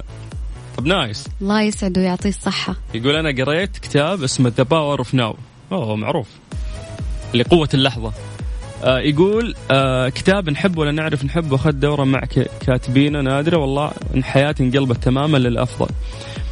طب 0.78 0.86
nice. 0.86 1.28
الله 1.42 1.62
يسعده 1.62 2.02
ويعطيه 2.02 2.30
الصحة. 2.30 2.76
يقول 2.94 3.16
أنا 3.16 3.44
قريت 3.44 3.78
كتاب 3.78 4.24
اسمه 4.24 4.54
The 4.58 4.64
Power 4.64 5.00
of 5.00 5.14
Now 5.14 5.36
أوه 5.72 5.96
معروف. 5.96 6.28
اللي 7.34 7.44
قوة 7.44 7.70
اللحظة. 7.74 8.14
آه 8.84 9.00
يقول 9.00 9.56
آه 9.72 10.10
كتاب 10.10 10.50
نحب 10.50 10.78
ولا 10.78 10.92
نعرف 10.92 11.26
نحب 11.26 11.52
واخذ 11.52 11.72
دورة 11.72 12.04
مع 12.04 12.22
كاتبين 12.66 13.24
نادرة 13.24 13.58
والله 13.58 13.92
إن 14.16 14.24
حياتي 14.24 14.64
انقلبت 14.64 15.04
تماما 15.04 15.38
للأفضل. 15.38 15.88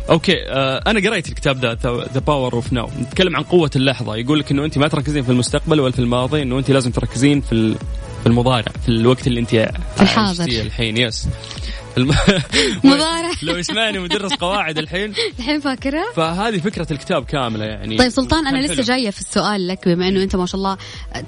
okay 0.10 0.36
آه 0.48 0.84
أنا 0.88 1.10
قريت 1.10 1.30
الكتاب 1.30 1.60
ده 1.60 1.78
The 1.86 2.20
Power 2.28 2.54
of 2.54 2.74
Now 2.74 2.90
نتكلم 3.02 3.36
عن 3.36 3.44
قوة 3.44 3.72
اللحظة. 3.76 4.16
يقول 4.16 4.40
لك 4.40 4.52
إنه 4.52 4.66
انت 4.66 4.78
ما 4.78 4.88
تركزين 4.88 5.24
في 5.24 5.30
المستقبل 5.30 5.80
ولا 5.80 5.92
في 5.92 6.00
الماضي 6.00 6.42
إنه 6.42 6.60
انت 6.60 6.72
لازم 6.72 6.92
تركزين 6.92 7.42
في 7.42 7.76
في 8.22 8.28
المضارع 8.28 8.72
في 8.86 8.90
الوقت 8.90 9.28
اللي 9.28 9.40
انت 9.40 9.50
في 9.96 10.02
الحاضر. 10.02 10.44
الحين. 10.44 10.98
yes 10.98 11.28
الم... 11.98 12.10
مضارع 12.84 13.32
لو 13.44 13.58
يسمعني 13.58 14.00
مدرس 14.00 14.34
قواعد 14.34 14.78
الحين. 14.78 15.14
الحين 15.40 15.60
فاكرها 15.60 16.14
فهذه 16.16 16.58
فكرة 16.58 16.88
الكتاب 16.92 17.26
كاملة 17.26 17.66
يعني. 17.66 17.98
طيب 17.98 18.10
سلطان 18.10 18.48
أنا 18.48 18.68
لسه 18.68 18.84
جاية 18.84 19.10
في 19.10 19.20
السؤال 19.20 19.68
لك 19.68 19.88
بما 19.88 20.08
إنه 20.08 20.24
أنت 20.24 20.36
ما 20.36 20.46
شاء 20.46 20.56
الله 20.56 20.78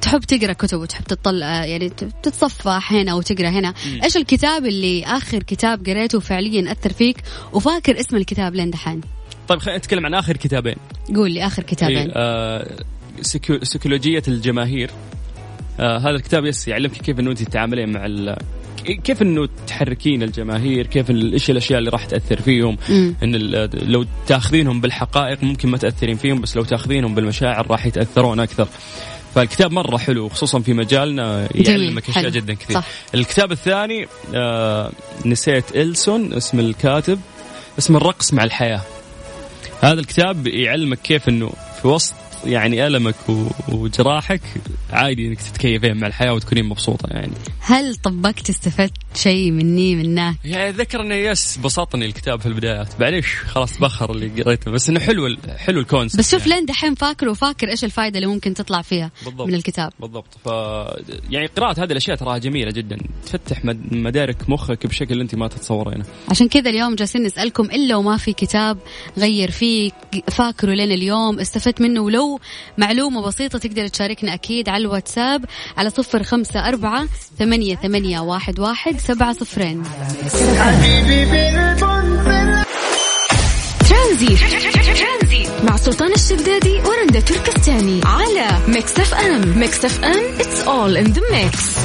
تحب 0.02 0.20
تقرأ 0.20 0.54
كتب 0.54 0.80
وتحب 0.80 1.04
تطلع 1.04 1.66
يعني 1.66 1.90
تتصفح 2.24 2.94
هنا 2.94 3.14
وتقرأ 3.14 3.50
هنا. 3.50 3.70
م. 3.70 4.04
إيش 4.04 4.18
الكتاب 4.18 4.66
اللي 4.66 5.06
آخر 5.06 5.44
كتاب 5.44 5.86
قريته 5.88 6.20
فعليا 6.20 6.72
أثر 6.72 6.94
فيك؟ 6.94 7.18
وفاكر 7.54 8.00
اسم 8.00 8.16
الكتاب 8.16 8.56
لين 8.56 8.72
دحين. 8.72 9.02
طيب 9.48 9.60
خلينا 9.60 9.78
نتكلم 9.78 10.06
عن 10.06 10.14
آخر 10.14 10.38
كتابين. 10.38 10.76
قول 11.16 11.32
لي 11.32 11.46
آخر 11.46 11.64
كتابين. 11.64 11.98
إيه 11.98 12.12
آه 12.16 12.68
سيكولوجية 13.64 14.24
الجماهير. 14.28 14.92
آه 15.80 15.98
هذا 15.98 16.16
الكتاب 16.16 16.46
يس 16.46 16.68
يعلمك 16.68 16.92
كيف 16.92 17.20
إنه 17.20 17.32
أنت 17.32 17.44
تتعاملين 17.44 17.92
مع 17.92 18.06
كيف 18.86 19.22
إنه 19.22 19.50
تحركين 19.68 20.24
الجماهير؟ 20.24 20.88
كيف 20.88 21.10
إيش 21.10 21.50
الأشياء 21.50 21.80
اللي 21.80 21.90
راح 21.90 22.06
تأثر 22.06 22.42
فيهم؟ 22.42 22.78
م. 22.90 23.14
إن 23.24 23.36
لو 23.74 24.06
تاخذينهم 24.28 24.82
بالحقائق 24.82 25.44
ممكن 25.44 25.70
ما 25.70 25.78
تأثرين 25.78 26.16
فيهم 26.16 26.42
بس 26.42 26.58
لو 26.58 26.64
تاخذينهم 26.64 27.16
بالمشاعر 27.16 27.72
راح 27.72 27.86
يتأثرون 27.86 28.40
أكثر. 28.40 28.68
فالكتاب 29.36 29.72
مرة 29.72 29.98
حلو 29.98 30.30
خصوصا 30.30 30.60
في 30.60 30.74
مجالنا 30.74 31.48
يعلمك 31.56 32.10
اشياء 32.10 32.30
جدا 32.30 32.54
كثير. 32.54 32.76
صح. 32.76 32.88
الكتاب 33.16 33.52
الثاني 33.52 34.08
آه 34.36 34.92
نسيت 35.26 35.76
إلسون 35.76 36.34
اسم 36.34 36.60
الكاتب 36.60 37.20
اسم 37.80 37.96
الرقص 37.96 38.34
مع 38.34 38.44
الحياة. 38.44 38.82
هذا 39.82 40.00
الكتاب 40.00 40.48
يعلمك 40.48 41.00
كيف 41.02 41.30
إنه 41.30 41.52
في 41.82 41.88
وسط 41.88 42.14
يعني 42.46 42.88
ألمك 42.88 43.16
وجراحك 43.70 44.42
عادي 44.90 45.28
إنك 45.28 45.42
تتكيفين 45.42 45.98
مع 45.98 46.08
الحياة 46.08 46.34
وتكونين 46.34 46.66
مبسوطة 46.66 47.08
يعني. 47.10 47.34
هل 47.60 47.96
طبقت 47.96 48.50
استفدت 48.50 48.94
شيء 49.16 49.52
مني 49.52 49.96
منك؟ 49.96 50.36
يعني 50.46 50.72
ذكر 50.72 51.02
إنه 51.02 51.16
يس 51.16 51.58
بسطني 51.58 52.06
الكتاب 52.06 52.40
في 52.40 52.46
البدايات. 52.46 53.02
معليش 53.02 53.36
خلاص 53.36 53.78
تبخر 53.78 54.12
اللي 54.12 54.44
قريته. 54.44 54.72
بس 54.72 54.90
إنه 54.90 55.00
حلو 55.00 55.38
حلو 55.58 55.80
الكونسبت 55.80 56.20
بس 56.20 56.32
شوف 56.32 56.42
يعني. 56.42 56.54
لين 56.54 56.66
دحين 56.66 56.96
فاكر 56.96 57.30
وفاكر 57.30 57.70
إيش 57.70 57.84
الفائده 57.84 58.20
اللي 58.20 58.28
ممكن 58.28 58.54
تطلع 58.54 58.82
فيها 58.82 59.12
بالضبط. 59.26 59.48
من 59.48 59.54
الكتاب. 59.54 59.94
بالضبط. 60.00 60.38
ف 60.46 60.48
يعني 61.30 61.46
قراءة 61.46 61.84
هذه 61.84 61.92
الأشياء 61.92 62.18
تراها 62.18 62.38
جميلة 62.38 62.72
جدا. 62.72 62.98
تفتح 63.26 63.66
مدارك 63.92 64.50
مخك 64.50 64.88
بشكل 64.88 65.22
أنت 65.22 65.36
ما 65.36 65.48
تتصورينه. 65.48 66.06
عشان 66.30 66.48
كذا 66.48 66.70
اليوم 66.70 66.96
جالسين 66.96 67.24
نسألكم 67.24 67.64
إلا 67.64 67.96
وما 67.96 68.18
في 68.18 68.34
كتاب 68.34 68.78
غير 69.18 69.52
فيك. 69.52 69.94
فاكره 70.32 70.74
لين 70.74 70.92
اليوم 70.92 71.40
استفدت 71.40 71.82
منه 71.82 72.02
ولو 72.02 72.31
معلومة 72.78 73.22
بسيطة 73.22 73.60
تقدر 73.60 73.88
تشاركنا 73.88 74.34
أكيد 74.34 74.70
على 74.70 74.82
الواتساب 74.82 75.46
على 75.78 75.90
صفر 75.90 76.24
خمسة 76.24 76.68
أربعة 76.68 77.08
ثمانية 77.40 77.76
ثمانية 77.76 78.20
واحد 78.20 78.60
واحد 78.60 79.00
سبعة 79.00 79.34
صفرين. 79.34 79.84
ترانزيت 83.90 85.48
مع 85.64 85.78
سلطان 85.78 86.12
الشدادي 86.12 86.82
ورندا 86.82 87.20
تركستاني 87.20 88.02
على 88.06 88.48
ميكس 88.68 89.00
أف 89.00 89.14
أم. 89.14 89.60
ميكس 89.60 89.86
أف 89.86 90.04
أم 90.04 90.38
it's 90.38 90.68
all 90.68 90.96
in 90.98 91.14
the 91.14 91.22
mix. 91.32 91.78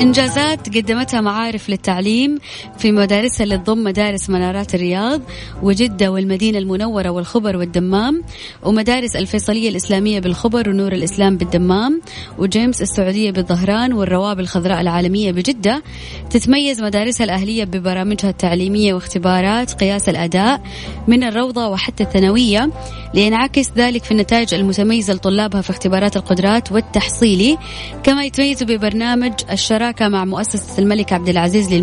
إنجازات 0.00 0.76
قدمتها 0.76 1.20
معارف 1.20 1.70
للتعليم 1.70 2.38
في 2.78 2.92
مدارسها 2.92 3.44
اللي 3.44 3.58
تضم 3.58 3.84
مدارس 3.84 4.30
منارات 4.30 4.74
الرياض 4.74 5.20
وجدة 5.62 6.12
والمدينة 6.12 6.58
المنورة 6.58 7.08
والخبر 7.08 7.56
والدمام 7.56 8.22
ومدارس 8.62 9.16
الفيصلية 9.16 9.68
الإسلامية 9.68 10.20
بالخبر 10.20 10.68
ونور 10.68 10.92
الإسلام 10.92 11.36
بالدمام 11.36 12.00
وجيمس 12.38 12.82
السعودية 12.82 13.30
بالظهران 13.30 13.92
والروابي 13.92 14.40
الخضراء 14.40 14.80
العالمية 14.80 15.32
بجدة. 15.32 15.82
تتميز 16.30 16.82
مدارسها 16.82 17.24
الأهلية 17.24 17.64
ببرامجها 17.64 18.30
التعليمية 18.30 18.94
واختبارات 18.94 19.72
قياس 19.72 20.08
الأداء 20.08 20.62
من 21.08 21.24
الروضة 21.24 21.68
وحتى 21.68 22.02
الثانوية. 22.02 22.70
لينعكس 23.14 23.72
ذلك 23.76 24.04
في 24.04 24.10
النتائج 24.10 24.54
المتميزة 24.54 25.14
لطلابها 25.14 25.60
في 25.60 25.70
اختبارات 25.70 26.16
القدرات 26.16 26.72
والتحصيلي. 26.72 27.58
كما 28.02 28.24
يتميزوا 28.24 28.66
ببرنامج 28.66 29.32
الشراكة 29.52 30.08
مع 30.08 30.24
مؤسسة 30.24 30.82
الملك 30.82 31.12
عبد 31.12 31.28
العزيز 31.28 31.74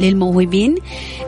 للموهوبين 0.00 0.74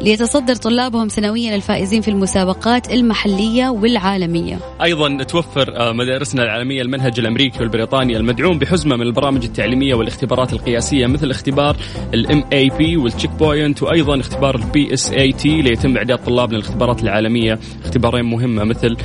ليتصدر 0.01 0.55
طلابهم 0.55 1.09
سنويا 1.09 1.55
الفائزين 1.55 2.01
في 2.01 2.09
المسابقات 2.09 2.93
المحلية 2.93 3.69
والعالمية. 3.69 4.59
أيضا 4.83 5.23
توفر 5.23 5.77
آه، 5.77 5.93
مدارسنا 5.93 6.43
العالمية 6.43 6.83
المنهج 6.83 7.19
الأمريكي 7.21 7.59
والبريطاني 7.59 8.17
المدعوم 8.17 8.59
بحزمة 8.59 8.97
من 8.97 9.03
البرامج 9.03 9.45
التعليمية 9.45 9.95
والاختبارات 9.95 10.53
القياسية 10.53 11.07
مثل 11.07 11.31
اختبار 11.31 11.77
ال 12.15 12.22
MAP 12.22 12.45
وال 12.53 12.97
checkpoint 12.97 13.83
وأيضا 13.83 14.21
اختبار 14.21 14.55
ال 14.55 14.95
PSAT 14.95 15.63
ليتم 15.63 15.97
إعداد 15.97 16.25
طلابنا 16.25 16.57
للاختبارات 16.57 17.03
العالمية. 17.03 17.59
اختبارين 17.85 18.25
مهمة 18.25 18.65
مثل 18.65 18.97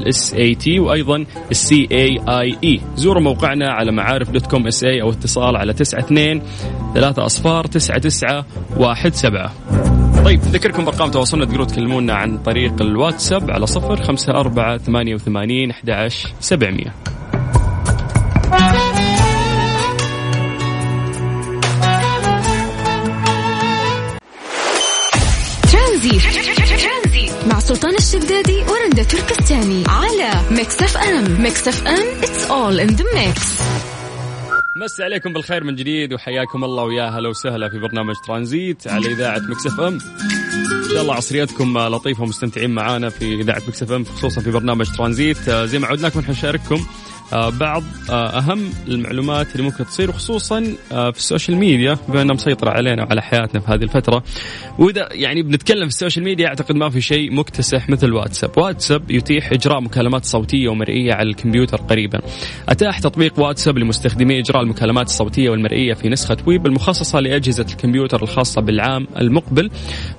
ال 0.00 0.34
SAT 0.34 0.80
وأيضا 0.80 1.24
ال 1.50 1.88
CAIE 1.92 2.80
زوروا 2.96 3.22
موقعنا 3.22 3.70
على 3.70 3.92
معارف 3.92 4.30
dot 4.30 4.46
com.sa 4.46 5.02
أو 5.02 5.10
اتصال 5.10 5.56
على 5.56 5.72
92 5.72 6.42
3 6.94 7.26
أصفار 7.26 7.66
9917 7.66 9.50
طيب 10.24 10.40
نذكركم 10.40 10.84
بأرقام 10.84 11.10
تواصلنا. 11.10 11.44
تقدروا 11.44 11.66
تكلمونا 11.66 12.14
عن 12.14 12.38
طريق 12.38 12.82
الواتساب 12.82 13.50
على 13.50 13.66
صفر 13.66 14.02
خمسة 14.02 14.32
أربعة 14.32 14.78
ثمانية 14.78 15.14
وثمانين 15.14 15.70
أحد 15.70 16.08
سبعمية. 16.40 16.94
ترانزيت. 25.72 26.18
مع 27.46 27.58
سلطان 27.58 27.94
الشدادي 27.94 28.62
تركستاني 29.04 29.84
على 29.88 30.30
ميكس 30.50 30.82
اف 30.82 30.96
ام 30.96 31.42
ميكس 31.42 31.68
اف 31.68 31.86
ام 31.86 32.22
it's 32.22 32.50
all 32.50 32.80
in 32.80 32.88
the 32.88 33.04
mix 33.14 33.60
مسي 34.76 35.02
عليكم 35.02 35.32
بالخير 35.32 35.64
من 35.64 35.76
جديد 35.76 36.12
وحياكم 36.14 36.64
الله 36.64 36.82
ويا 36.84 37.04
هلا 37.04 37.28
وسهلا 37.28 37.68
في 37.68 37.78
برنامج 37.78 38.14
ترانزيت 38.26 38.88
على 38.88 39.12
إذاعة 39.12 39.38
مكس 39.38 39.66
اف 39.66 39.80
ام. 39.80 39.98
إن 40.84 40.90
شاء 40.92 41.02
الله 41.02 41.14
عصريتكم 41.14 41.78
لطيفة 41.78 42.22
ومستمتعين 42.22 42.70
معانا 42.70 43.08
في 43.08 43.34
إذاعة 43.34 43.62
مكس 43.68 43.82
اف 43.82 43.92
ام 43.92 44.04
خصوصا 44.04 44.40
في 44.40 44.50
برنامج 44.50 44.86
ترانزيت. 44.96 45.50
زي 45.50 45.78
ما 45.78 45.86
عودناكم 45.86 46.22
حنشارككم 46.22 46.74
آه، 46.74 47.09
بعض 47.32 47.82
آه، 48.10 48.38
أهم 48.38 48.72
المعلومات 48.88 49.52
اللي 49.52 49.62
ممكن 49.62 49.84
تصير 49.84 50.10
وخصوصا 50.10 50.74
آه، 50.92 51.10
في 51.10 51.18
ال 51.18 51.23
social 51.23 51.56
media 51.56 51.96
بما 52.08 52.22
إنها 52.22 52.34
مسيطرة 52.34 52.70
علينا 52.70 53.04
وعلى 53.04 53.22
حياتنا 53.22 53.60
في 53.60 53.72
هذه 53.72 53.82
الفترة. 53.82 54.22
وإذا 54.78 55.08
يعني 55.12 55.42
بنتكلم 55.42 55.88
في 55.88 55.94
ال 55.94 55.98
social 55.98 56.24
media 56.24 56.48
أعتقد 56.48 56.74
ما 56.74 56.90
في 56.90 57.00
شيء 57.00 57.34
مكتسح 57.34 57.88
مثل 57.88 58.12
واتساب. 58.12 58.58
واتساب 58.58 59.10
يتيح 59.10 59.52
إجراء 59.52 59.80
مكالمات 59.80 60.24
صوتية 60.24 60.68
ومرئية 60.68 61.14
على 61.14 61.28
الكمبيوتر 61.28 61.76
قريبا. 61.76 62.20
أتاح 62.68 62.98
تطبيق 62.98 63.40
واتساب 63.40 63.78
لمستخدمي 63.78 64.40
إجراء 64.40 64.62
المكالمات 64.62 65.06
الصوتية 65.06 65.50
والمرئية 65.50 65.94
في 65.94 66.08
نسخة 66.08 66.36
ويب 66.46 66.66
المخصصة 66.66 67.20
لأجهزة 67.20 67.66
الكمبيوتر 67.70 68.22
الخاصة 68.22 68.60
بالعام 68.60 69.06
المقبل. 69.20 69.70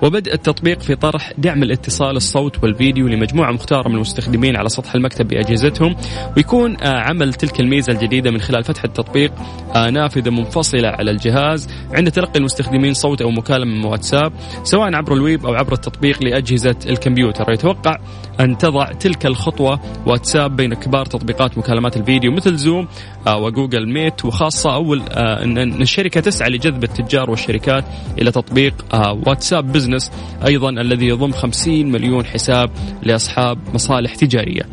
وبدء 0.01 0.33
التطبيق 0.33 0.79
في 0.79 0.95
طرح 0.95 1.33
دعم 1.37 1.63
الاتصال 1.63 2.15
الصوت 2.15 2.63
والفيديو 2.63 3.07
لمجموعة 3.07 3.51
مختارة 3.51 3.89
من 3.89 3.95
المستخدمين 3.95 4.55
على 4.55 4.69
سطح 4.69 4.95
المكتب 4.95 5.27
بأجهزتهم. 5.27 5.95
ويكون 6.37 6.77
عمل 7.01 7.33
تلك 7.33 7.59
الميزة 7.59 7.93
الجديدة 7.93 8.31
من 8.31 8.39
خلال 8.39 8.63
فتح 8.63 8.83
التطبيق 8.83 9.33
آه، 9.75 9.89
نافذة 9.89 10.29
منفصلة 10.29 10.87
على 10.87 11.11
الجهاز 11.11 11.67
عند 11.93 12.11
تلقي 12.11 12.39
المستخدمين 12.39 12.93
صوت 12.93 13.21
أو 13.21 13.31
مكالمة 13.31 13.75
من 13.75 13.85
واتساب 13.85 14.33
سواء 14.63 14.95
عبر 14.95 15.13
الويب 15.13 15.45
أو 15.45 15.53
عبر 15.53 15.73
التطبيق 15.73 16.23
لأجهزة 16.23 16.75
الكمبيوتر. 16.85 17.51
يتوقع 17.51 17.97
أن 18.39 18.57
تضع 18.57 18.91
تلك 18.91 19.25
الخطوة 19.25 19.79
واتساب 20.05 20.55
بين 20.55 20.73
كبار 20.73 21.05
تطبيقات 21.05 21.57
مكالمات 21.57 21.97
الفيديو 21.97 22.31
مثل 22.31 22.55
زوم 22.55 22.87
آه، 23.27 23.37
وجوجل 23.37 23.93
ميت 23.93 24.25
وخاصة 24.25 24.73
أول 24.73 25.01
آه، 25.01 25.43
أن 25.43 25.81
الشركة 25.81 26.21
تسعى 26.21 26.49
لجذب 26.49 26.83
التجار 26.83 27.29
والشركات 27.29 27.85
إلى 28.17 28.31
تطبيق 28.31 28.85
واتساب 29.27 29.71
بزنس 29.71 30.11
أيضا 30.47 30.69
الذي 30.69 31.07
يضم 31.07 31.31
50 31.31 31.91
مليون 31.91 32.25
حساب 32.25 32.69
لأصحاب 33.03 33.57
مصالح 33.73 34.15
تجارية. 34.15 34.63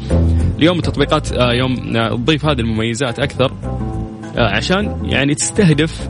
اليوم 0.59 0.79
التطبيقات 0.79 1.29
يوم 1.33 1.77
تضيف 2.17 2.47
هذه 2.47 2.61
المميزات 2.61 3.19
أكثر 3.19 3.53
آه، 4.37 4.57
عشان 4.57 4.97
يعني 5.05 5.35
تستهدف 5.35 6.09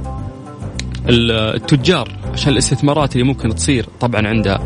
التجار 1.09 2.13
عشان 2.33 2.53
الاستثمارات 2.53 3.13
اللي 3.13 3.25
ممكن 3.25 3.55
تصير 3.55 3.87
طبعا 4.01 4.29
عندها. 4.29 4.59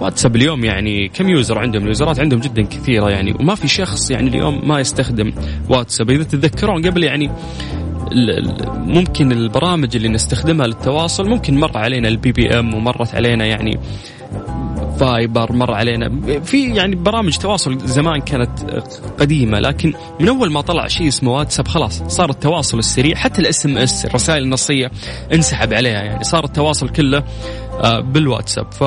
واتساب 0.00 0.36
اليوم 0.36 0.64
يعني 0.64 1.08
كم 1.08 1.28
user 1.28 1.58
عندهم؟ 1.58 1.82
ال 1.82 1.87
users 1.87 2.15
ات 2.15 2.20
عندهم 2.20 2.40
جدا 2.40 2.62
كثيرة 2.62 3.10
يعني 3.10 3.32
وما 3.40 3.54
في 3.54 3.68
شخص 3.68 4.10
يعني 4.10 4.28
اليوم 4.28 4.68
ما 4.68 4.80
يستخدم 4.80 5.32
واتساب. 5.68 6.10
إذا 6.10 6.22
تتذكرون 6.22 6.86
قبل 6.86 7.04
يعني 7.04 7.30
ممكن 8.74 9.32
البرامج 9.32 9.96
اللي 9.96 10.08
نستخدمها 10.08 10.66
للتواصل 10.66 11.28
ممكن 11.28 11.60
مر 11.60 11.78
علينا 11.78 12.08
البي 12.08 12.32
بي 12.32 12.58
ام 12.58 12.74
ومرت 12.74 13.14
علينا 13.14 13.46
يعني 13.46 13.78
فايبر 15.00 15.52
مر 15.52 15.74
علينا. 15.74 16.40
في 16.40 16.74
يعني 16.74 16.96
برامج 16.96 17.36
تواصل 17.36 17.78
زمان 17.78 18.20
كانت 18.20 18.60
قديمة 19.20 19.60
لكن 19.60 19.92
من 20.20 20.28
أول 20.28 20.52
ما 20.52 20.60
طلع 20.60 20.86
شيء 20.86 21.08
اسمه 21.08 21.32
واتساب 21.32 21.68
خلاص 21.68 22.02
صار 22.02 22.30
التواصل 22.30 22.78
السريع 22.78 23.16
حتى 23.16 23.40
ال 23.40 23.66
SMS 23.66 24.04
الرسائل 24.04 24.42
النصية 24.42 24.90
انسحب 25.34 25.72
عليها 25.72 26.02
يعني 26.02 26.24
صار 26.24 26.44
التواصل 26.44 26.88
كله 26.88 27.24
آه، 27.80 28.00
بالواتساب. 28.00 28.72
ف 28.72 28.84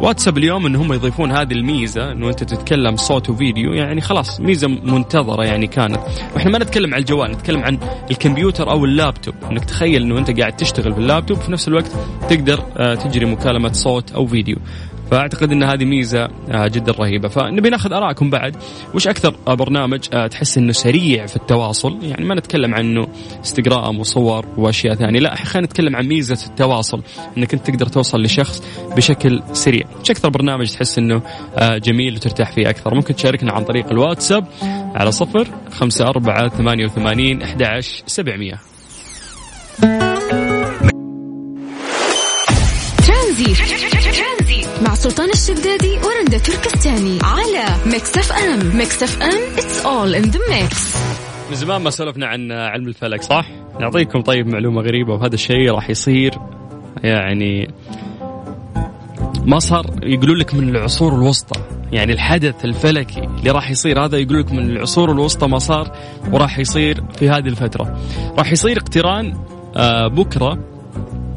واتساب 0.00 0.38
اليوم 0.38 0.66
إن 0.66 0.76
هم 0.76 0.92
يضيفون 0.92 1.32
هذه 1.32 1.52
الميزة 1.52 2.12
إنه 2.12 2.28
أنت 2.28 2.44
تتكلم 2.44 2.96
صوت 2.96 3.30
وفيديو 3.30 3.72
يعني 3.72 4.00
خلاص 4.00 4.40
ميزة 4.40 4.68
منتظرة 4.68 5.44
يعني 5.44 5.66
كانت. 5.66 6.00
وإحنا 6.34 6.50
ما 6.50 6.58
نتكلم 6.58 6.94
عن 6.94 7.00
الجوال 7.00 7.30
نتكلم 7.30 7.62
عن 7.62 7.78
الكمبيوتر 8.10 8.70
أو 8.70 8.84
اللابتوب. 8.84 9.34
إنك 9.50 9.64
تخيل 9.64 10.02
إنه 10.02 10.18
أنت 10.18 10.40
قاعد 10.40 10.56
تشتغل 10.56 10.92
في 10.92 10.98
اللابتوب 10.98 11.38
في 11.38 11.52
نفس 11.52 11.68
الوقت 11.68 11.92
تقدر 12.28 12.62
آه، 12.76 12.94
تجري 12.94 13.26
مكالمة 13.26 13.72
صوت 13.72 14.12
أو 14.12 14.26
فيديو. 14.26 14.56
فأعتقد 15.10 15.52
إن 15.52 15.62
هذه 15.62 15.84
ميزة 15.84 16.28
آه، 16.50 16.68
جدا 16.68 16.92
رهيبة. 16.92 17.28
فنبي 17.28 17.70
ناخذ 17.70 17.92
ارائكم 17.92 18.30
بعد. 18.30 18.56
وش 18.94 19.08
أكثر 19.08 19.34
برنامج 19.46 20.00
آه، 20.12 20.26
تحس 20.26 20.58
إنه 20.58 20.72
سريع 20.72 21.26
في 21.26 21.36
التواصل؟ 21.36 21.98
يعني 22.02 22.24
ما 22.24 22.34
نتكلم 22.34 22.74
عنه 22.74 23.06
إنستغرام 23.38 23.98
وصور 23.98 24.46
وأشياء 24.56 24.94
ثانية. 24.94 25.20
لا 25.20 25.34
خلينا 25.34 25.66
نتكلم 25.66 25.96
عن 25.96 26.06
ميزة 26.06 26.46
التواصل. 26.46 27.02
إنك 27.36 27.54
أنت 27.54 27.70
تقدر 27.70 27.86
توصل 27.86 28.22
لشخص 28.22 28.62
بشكل 28.96 29.42
سريع. 29.52 29.84
وش 30.00 30.10
أكثر 30.10 30.28
برنامج 30.28 30.70
تحس 30.70 30.98
إنه 30.98 31.22
آه، 31.56 31.78
جميل 31.78 32.14
وترتاح 32.14 32.52
فيه 32.52 32.70
أكثر؟ 32.70 32.94
ممكن 32.94 33.14
تشاركنا 33.14 33.52
عن 33.52 33.64
طريق 33.64 33.90
الواتساب 33.90 34.46
على 34.94 35.12
صفر 35.12 35.48
خمسة 35.70 36.04
أربعة 36.04 36.48
ثمانية 36.48 36.84
وثمانين 36.84 37.42
أحد 37.42 37.62
عشر 37.62 38.02
سبعمية. 38.06 38.75
الشدادي 45.36 45.98
ورندا 45.98 46.38
تركستاني 46.38 47.18
على 47.22 47.64
ميكس 47.86 48.18
اف 48.18 48.32
ام 48.32 48.76
ميكس 48.76 49.02
اف 49.02 49.22
ام 49.22 49.56
it's 49.58 49.86
all 49.86 50.14
in 50.14 50.22
the 50.22 50.40
mix 50.50 50.96
من 51.50 51.56
زمان 51.56 51.82
ما 51.82 51.90
سولفنا 51.90 52.26
عن 52.26 52.52
علم 52.52 52.88
الفلك 52.88 53.22
صح؟ 53.22 53.46
نعطيكم 53.80 54.20
طيب 54.20 54.46
معلومة 54.46 54.82
غريبة 54.82 55.14
وهذا 55.14 55.34
الشيء 55.34 55.70
راح 55.70 55.90
يصير 55.90 56.34
يعني 57.04 57.74
ما 59.44 59.58
صار 59.58 59.86
يقولون 60.02 60.36
لك 60.36 60.54
من 60.54 60.68
العصور 60.68 61.14
الوسطى. 61.14 61.60
يعني 61.92 62.12
الحدث 62.12 62.64
الفلكي 62.64 63.20
اللي 63.20 63.50
راح 63.50 63.70
يصير 63.70 64.04
هذا 64.04 64.18
يقول 64.18 64.40
لك 64.40 64.52
من 64.52 64.70
العصور 64.70 65.12
الوسطى 65.12 65.48
ما 65.48 65.58
صار 65.58 65.96
وراح 66.32 66.58
يصير 66.58 67.04
في 67.18 67.30
هذه 67.30 67.48
الفترة. 67.48 68.00
راح 68.38 68.52
يصير 68.52 68.78
اقتران 68.78 69.34
آه، 69.76 70.08
بكرة 70.08 70.58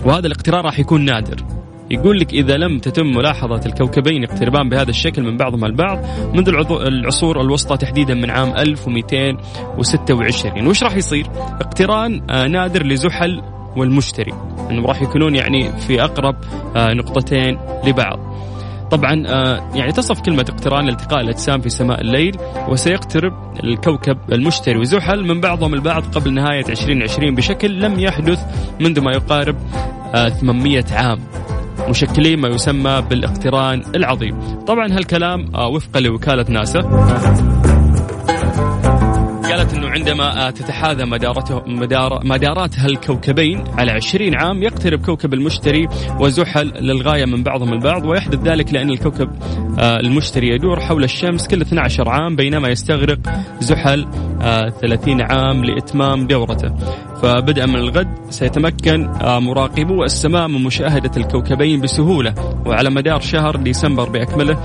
وهذا 0.06 0.28
الاقتران 0.28 0.66
راح 0.66 0.80
يكون 0.80 1.06
نادر. 1.06 1.59
يقول 1.92 2.20
لك 2.20 2.34
إذا 2.34 2.58
لم 2.58 2.80
تتم 2.80 3.06
ملاحظة 3.06 3.62
الكوكبين 3.66 4.24
يقتربان 4.24 4.70
بهذا 4.70 4.90
الشكل 4.90 5.24
من 5.24 5.38
بعضهما 5.38 5.68
البعض 5.68 6.06
منذ 6.34 6.50
العصور 6.72 7.42
الوسطى 7.42 7.78
تحديدا 7.78 8.14
من 8.14 8.30
عام 8.30 8.54
1226 8.58 10.68
وش 10.68 10.84
راح 10.84 10.96
يصير؟ 10.96 11.28
اقتران 11.38 12.22
آه، 12.30 12.48
نادر 12.48 12.86
لزحل 12.86 13.42
والمشتري. 13.78 14.34
إنهم 14.72 14.86
راح 14.86 15.02
يكونون 15.02 15.36
يعني 15.36 15.80
في 15.80 16.04
أقرب 16.04 16.36
آه، 16.76 16.94
نقطتين 16.94 17.60
لبعض. 17.84 18.20
طبعا 18.92 19.24
آه، 19.28 19.70
يعني 19.76 19.92
تصف 19.92 20.22
كلمة 20.22 20.46
اقتران 20.50 20.90
التقاء 20.90 21.22
الأجسام 21.22 21.62
في 21.62 21.70
سماء 21.70 22.02
الليل 22.02 22.38
وسيقترب 22.68 23.34
الكوكب 23.64 24.18
المشتري. 24.32 24.80
وزحل 24.80 25.28
من 25.28 25.42
بعضهم 25.42 25.74
البعض 25.74 26.04
قبل 26.04 26.34
نهاية 26.34 26.66
2020 26.70 27.36
بشكل 27.36 27.80
لم 27.80 28.00
يحدث 28.00 28.40
منذ 28.80 29.02
ما 29.02 29.12
يقارب 29.12 29.56
800 30.14 30.84
عام. 30.92 31.20
مشكلين 31.90 32.40
ما 32.40 32.48
يسمى 32.48 33.04
بالاقتران 33.10 33.84
العظيم. 33.96 34.40
طبعا 34.68 34.86
هالكلام 34.86 35.56
آه، 35.56 35.68
وفقا 35.68 36.00
لوكالة 36.00 36.46
ناسا. 36.50 36.80
قالت 39.50 39.74
إنه 39.74 39.90
عندما 39.90 40.48
آه، 40.48 40.50
تتحاذى 40.50 41.06
مدارته 41.06 41.64
مدار 41.68 42.22
مدارات 42.26 42.80
هالكوكبين 42.80 43.64
على 43.78 43.92
20 43.92 44.36
عام 44.36 44.64
يقترب 44.64 45.02
كوكب 45.06 45.34
المشتري 45.34 45.88
وزحل 46.20 46.68
للغاية 46.68 47.26
من 47.26 47.44
بعضهم 47.44 47.74
البعض 47.74 48.06
ويحدث 48.06 48.40
ذلك 48.40 48.74
لأن 48.74 48.90
الكوكب 48.90 49.30
آه، 49.80 50.00
المشتري 50.00 50.48
يدور 50.48 50.80
حول 50.80 51.04
الشمس 51.04 51.48
كل 51.48 51.62
12 51.62 52.10
عام 52.10 52.36
بينما 52.36 52.70
يستغرق 52.70 53.20
زحل 53.60 54.08
30 54.82 55.22
عام 55.22 55.66
لإتمام 55.66 56.28
دورته. 56.28 56.74
فبدءا 57.22 57.66
من 57.66 57.76
الغد 57.76 58.08
سيتمكن 58.30 59.06
آه، 59.08 59.40
مراقبو 59.40 60.04
السماء 60.04 60.48
من 60.48 60.64
مشاهدة 60.64 61.12
الكوكبين 61.18 61.82
بسهولة. 61.82 62.34
وعلى 62.66 62.90
مدار 62.90 63.20
شهر 63.20 63.56
ديسمبر 63.56 64.10
بأكمله 64.10 64.58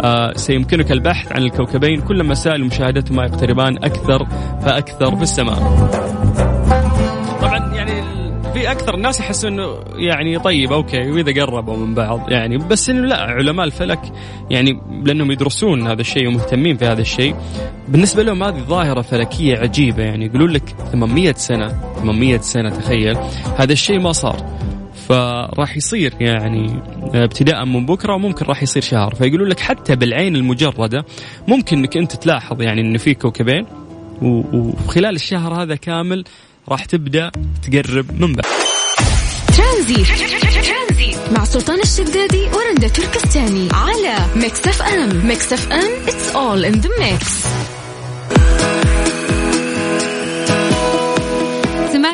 آه، 0.00 0.32
سيمكنك 0.36 0.92
البحث 0.92 1.32
عن 1.32 1.42
الكوكبين. 1.42 2.00
كلما 2.00 2.34
سائل 2.34 2.64
مشاهدتهما 2.64 3.24
يقتربان 3.24 3.76
أكثر 3.76 4.26
فأكثر 4.60 5.16
في 5.16 5.22
السماء. 5.22 5.58
في 8.52 8.70
أكثر 8.70 8.94
الناس 8.94 9.20
يحسوا 9.20 9.50
إنه 9.50 9.80
يعني 9.96 10.38
طيب 10.38 10.72
أوكي 10.72 11.10
وإذا 11.10 11.42
قربوا 11.42 11.76
من 11.76 11.94
بعض 11.94 12.30
يعني 12.32 12.58
بس 12.58 12.90
إنه 12.90 13.06
لا 13.06 13.16
علماء 13.16 13.66
الفلك 13.66 14.12
يعني 14.50 14.80
لأنهم 15.04 15.30
يدرسون 15.30 15.86
هذا 15.86 16.00
الشيء 16.00 16.28
ومهتمين 16.28 16.76
في 16.76 16.84
هذا 16.84 17.00
الشيء. 17.00 17.34
بالنسبة 17.88 18.22
لهم 18.22 18.42
هذه 18.42 18.58
ظاهرة 18.58 19.00
فلكية 19.00 19.58
عجيبة 19.58 20.02
يعني 20.02 20.26
يقولون 20.26 20.50
لك 20.50 20.74
800 20.92 21.32
سنة 21.32 21.68
800 22.00 22.38
سنة 22.38 22.70
تخيل 22.70 23.16
هذا 23.58 23.72
الشيء 23.72 24.00
ما 24.00 24.12
صار. 24.12 24.58
فراح 25.08 25.76
يصير 25.76 26.14
يعني 26.20 26.80
ابتداء 27.14 27.64
من 27.64 27.86
بكرة 27.86 28.14
وممكن 28.14 28.46
راح 28.46 28.62
يصير 28.62 28.82
شهر. 28.82 29.14
فيقولون 29.14 29.48
لك 29.48 29.60
حتى 29.60 29.96
بالعين 29.96 30.36
المجردة 30.36 31.04
ممكن 31.48 31.78
إنك 31.78 31.96
أنت 31.96 32.16
تلاحظ 32.16 32.62
يعني 32.62 32.80
انه 32.80 32.98
في 32.98 33.14
كوكبين 33.14 33.66
وخلال 34.22 35.14
الشهر 35.14 35.62
هذا 35.62 35.76
كامل 35.76 36.24
راح 36.68 36.84
تبدأ 36.84 37.30
تقرب 37.62 38.20
من 38.20 38.32
بعد. 38.32 38.46
ترانزيت 39.56 40.04
مع 41.36 41.44
سلطان 41.44 41.80
الشدادي 41.80 42.48
ورندا 42.54 42.88
تركستاني 42.88 43.68
على 43.72 44.16
ميكس 44.36 44.66
اف 44.66 44.82
ام. 44.82 45.26
ميكس 45.26 45.52
اف 45.52 45.72
ام 45.72 46.06
it's 46.06 46.34
all 46.34 46.64
in 46.72 46.80
the 46.84 46.90
mix. 47.00 47.24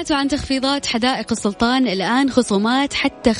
سمعتوا 0.04 0.16
عن 0.16 0.28
تخفيضات 0.28 0.86
حدائق 0.86 1.32
السلطان 1.32 1.88
الآن 1.88 2.30
خصومات 2.30 2.94
حتى 2.94 3.34
50% 3.34 3.38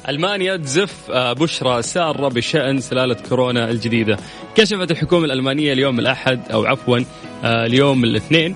ألمانيا 0.10 0.58
تزف 0.58 1.12
آه، 1.12 1.34
بشرى 1.34 1.82
سارة 1.82 2.28
بشأن 2.28 2.82
سلالة 2.82 3.18
كورونا 3.30 3.70
الجديدة. 3.70 4.18
كشفت 4.56 4.92
الحكومة 4.92 5.26
الألمانية 5.26 5.74
اليوم 5.74 6.00
الأحد 6.00 6.52
أو 6.52 6.66
عفوا 6.66 7.00
آه، 7.44 7.66
اليوم 7.66 8.04
الاثنين 8.04 8.56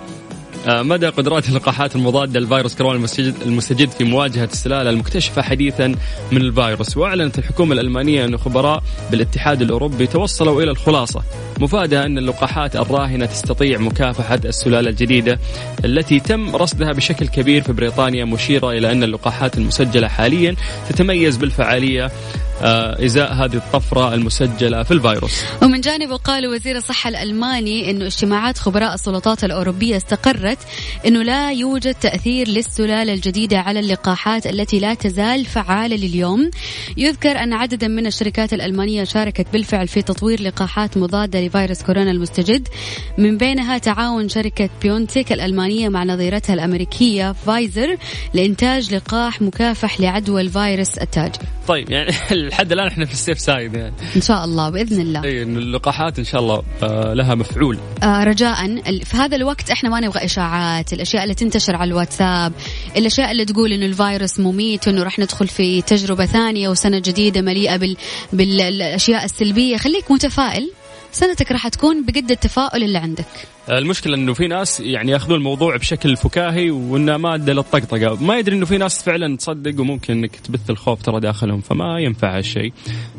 مدى 0.68 1.08
قدرات 1.08 1.50
اللقاحات 1.50 1.96
المضادة 1.96 2.40
لفيروس 2.40 2.76
كورونا 2.76 3.08
المستجد, 3.46 3.90
في 3.90 4.04
مواجهة 4.04 4.50
السلالة 4.54 4.90
المكتشفة 4.90 5.42
حديثا 5.42 5.88
من 6.32 6.42
الفيروس. 6.42 6.98
وأعلنت 6.98 7.40
الحكومة 7.40 7.74
الألمانية 7.74 8.26
أن 8.26 8.38
خبراء 8.38 8.84
بالاتحاد 9.12 9.62
الأوروبي 9.62 10.08
توصلوا 10.08 10.62
إلى 10.62 10.72
الخلاصة 10.72 11.24
مفادها 11.60 12.06
أن 12.06 12.18
اللقاحات 12.18 12.76
الراهنة 12.76 13.26
تستطيع 13.26 13.78
مكافحة 13.78 14.40
السلالة 14.46 14.90
الجديدة 14.90 15.40
التي 15.86 16.20
تم 16.20 16.56
رصدها 16.56 16.92
بشكل 16.92 17.28
كبير 17.28 17.62
في 17.62 17.74
بريطانيا 17.74 18.26
مشيرة 18.26 18.72
إلى 18.72 18.92
أن 18.92 19.04
اللقاحات 19.04 19.58
المسجلة 19.58 20.08
حاليا 20.08 20.56
تتميز 20.90 21.38
بالفعالية 21.38 22.06
آه، 22.06 22.12
إزاء 23.06 23.34
هذه 23.34 23.56
الطفرة 23.56 24.14
المسجلة 24.14 24.84
في 24.84 24.92
الفيروس. 24.92 25.44
ومن 25.64 25.82
جانبه 25.82 26.16
قال 26.16 26.48
وزير 26.48 26.78
الصحة 26.78 27.10
الألماني 27.10 27.92
إنه 27.92 28.06
اجتماعات 28.06 28.58
خبراء 28.58 28.94
السلطات 28.94 29.44
الأوروبية 29.44 29.98
استقرت 29.98 30.58
إنه 31.06 31.24
لا 31.24 31.52
يوجد 31.52 31.94
تأثير 31.94 32.48
للسلالة 32.48 33.14
الجديدة 33.14 33.60
على 33.60 33.80
اللقاحات 33.80 34.48
التي 34.48 34.80
لا 34.80 34.94
تزال 34.94 35.46
فعالة 35.46 35.96
لليوم. 35.96 36.52
يذكر 36.98 37.32
أن 37.32 37.54
عددا 37.54 37.88
من 37.88 38.08
الشركات 38.08 38.54
الألمانية 38.54 39.04
شاركت 39.04 39.48
بالفعل 39.54 39.88
في 39.88 40.02
تطوير 40.02 40.42
لقاحات 40.42 40.98
مضادة 40.98 41.42
لفيروس 41.42 41.84
كورونا 41.84 42.12
المستجد 42.12 42.68
من 43.18 43.38
بينها 43.38 43.78
تعاون 43.78 44.30
شركة 44.30 44.70
بيونتيك 44.82 45.32
الألمانية 45.32 45.90
مع 45.90 46.04
نظيرتها 46.04 46.54
الأمريكية 46.54 47.32
فايزر 47.32 47.98
لإنتاج 48.34 48.94
لقاح 48.96 49.42
مكافح 49.42 50.00
لعدوى 50.00 50.42
الفيروس 50.42 50.98
التاجي. 50.98 51.42
طيب 51.68 51.92
يعني 51.92 52.12
لحد 52.52 52.72
الآن 52.72 52.88
إحنا 52.88 53.06
في 53.06 53.14
ال 53.14 53.19
safe 53.19 53.40
side 53.40 53.74
يعني. 53.74 53.94
إن 54.16 54.22
شاء 54.22 54.46
الله 54.46 54.70
بإذن 54.70 55.02
الله. 55.02 55.24
اي 55.24 55.44
اللقاحات 55.44 56.20
إن 56.20 56.26
شاء 56.26 56.42
الله 56.42 56.64
آه، 56.84 57.14
لها 57.14 57.36
مفعول. 57.36 57.78
آه 58.04 58.24
رجاء 58.24 58.56
في 59.04 59.18
هذا 59.18 59.36
الوقت 59.36 59.70
إحنا 59.70 59.90
ما 59.90 60.00
نبغى 60.00 60.26
إشاعات 60.26 60.94
الأشياء 60.94 61.24
اللي 61.24 61.34
تنتشر 61.34 61.76
على 61.76 61.88
الواتساب 61.88 62.54
الأشياء 62.98 63.32
اللي 63.32 63.46
تقول 63.46 63.74
انه 63.74 63.86
الفيروس 63.86 64.40
مميت 64.40 64.88
وإنه 64.88 65.04
راح 65.04 65.20
ندخل 65.20 65.48
في 65.48 65.82
تجربة 65.82 66.26
ثانية 66.26 66.70
وسنة 66.70 67.00
جديدة 67.00 67.42
مليئة 67.42 67.78
بال... 67.78 67.98
بالأشياء 68.34 69.26
السلبية. 69.26 69.78
خليك 69.78 70.12
متفائل. 70.12 70.72
سنتك 71.12 71.52
راح 71.52 71.68
تكون 71.68 72.06
بقد 72.06 72.32
التفاؤل 72.32 72.84
اللي 72.84 72.98
عندك. 72.98 73.26
المشكلة 73.70 74.16
إنه 74.16 74.34
في 74.34 74.48
ناس 74.48 74.80
يعني 74.80 75.12
يأخذون 75.12 75.38
الموضوع 75.38 75.76
بشكل 75.76 76.18
فكاهي 76.18 76.72
وإنه 76.72 77.18
ماده 77.18 77.54
للطقطقة. 77.54 78.24
ما 78.24 78.38
يدري 78.38 78.56
إنه 78.56 78.66
في 78.66 78.78
ناس 78.78 79.04
فعلا 79.04 79.38
تصدق 79.38 79.82
وممكن 79.82 80.14
إنك 80.14 80.36
تبث 80.36 80.70
الخوف 80.70 81.02
ترى 81.02 81.20
داخلهم 81.20 81.62
فما 81.62 82.00
ينفع 82.00 82.38
هالشيء. 82.38 82.74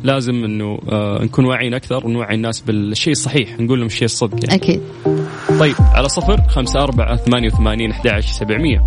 لازم 0.04 0.44
إنه 0.44 0.78
آه 0.92 1.24
نكون 1.24 1.44
واعيين 1.44 1.74
أكثر 1.74 2.06
ونوعي 2.06 2.34
الناس 2.34 2.60
بالشيء 2.60 3.12
الصحيح 3.12 3.60
نقول 3.60 3.78
لهم 3.78 3.86
الشيء 3.86 4.04
الصدق 4.04 4.44
يعني. 4.44 4.54
أكيد. 4.54 4.80
طيب 5.58 5.76
على 5.78 6.08
صفر 6.08 6.42
خمسة 6.48 6.82
أربعة 6.82 7.16
ثمانية 7.16 7.48
وثمانين 7.48 7.90
أحد 7.90 8.20
سبعمية. 8.20 8.82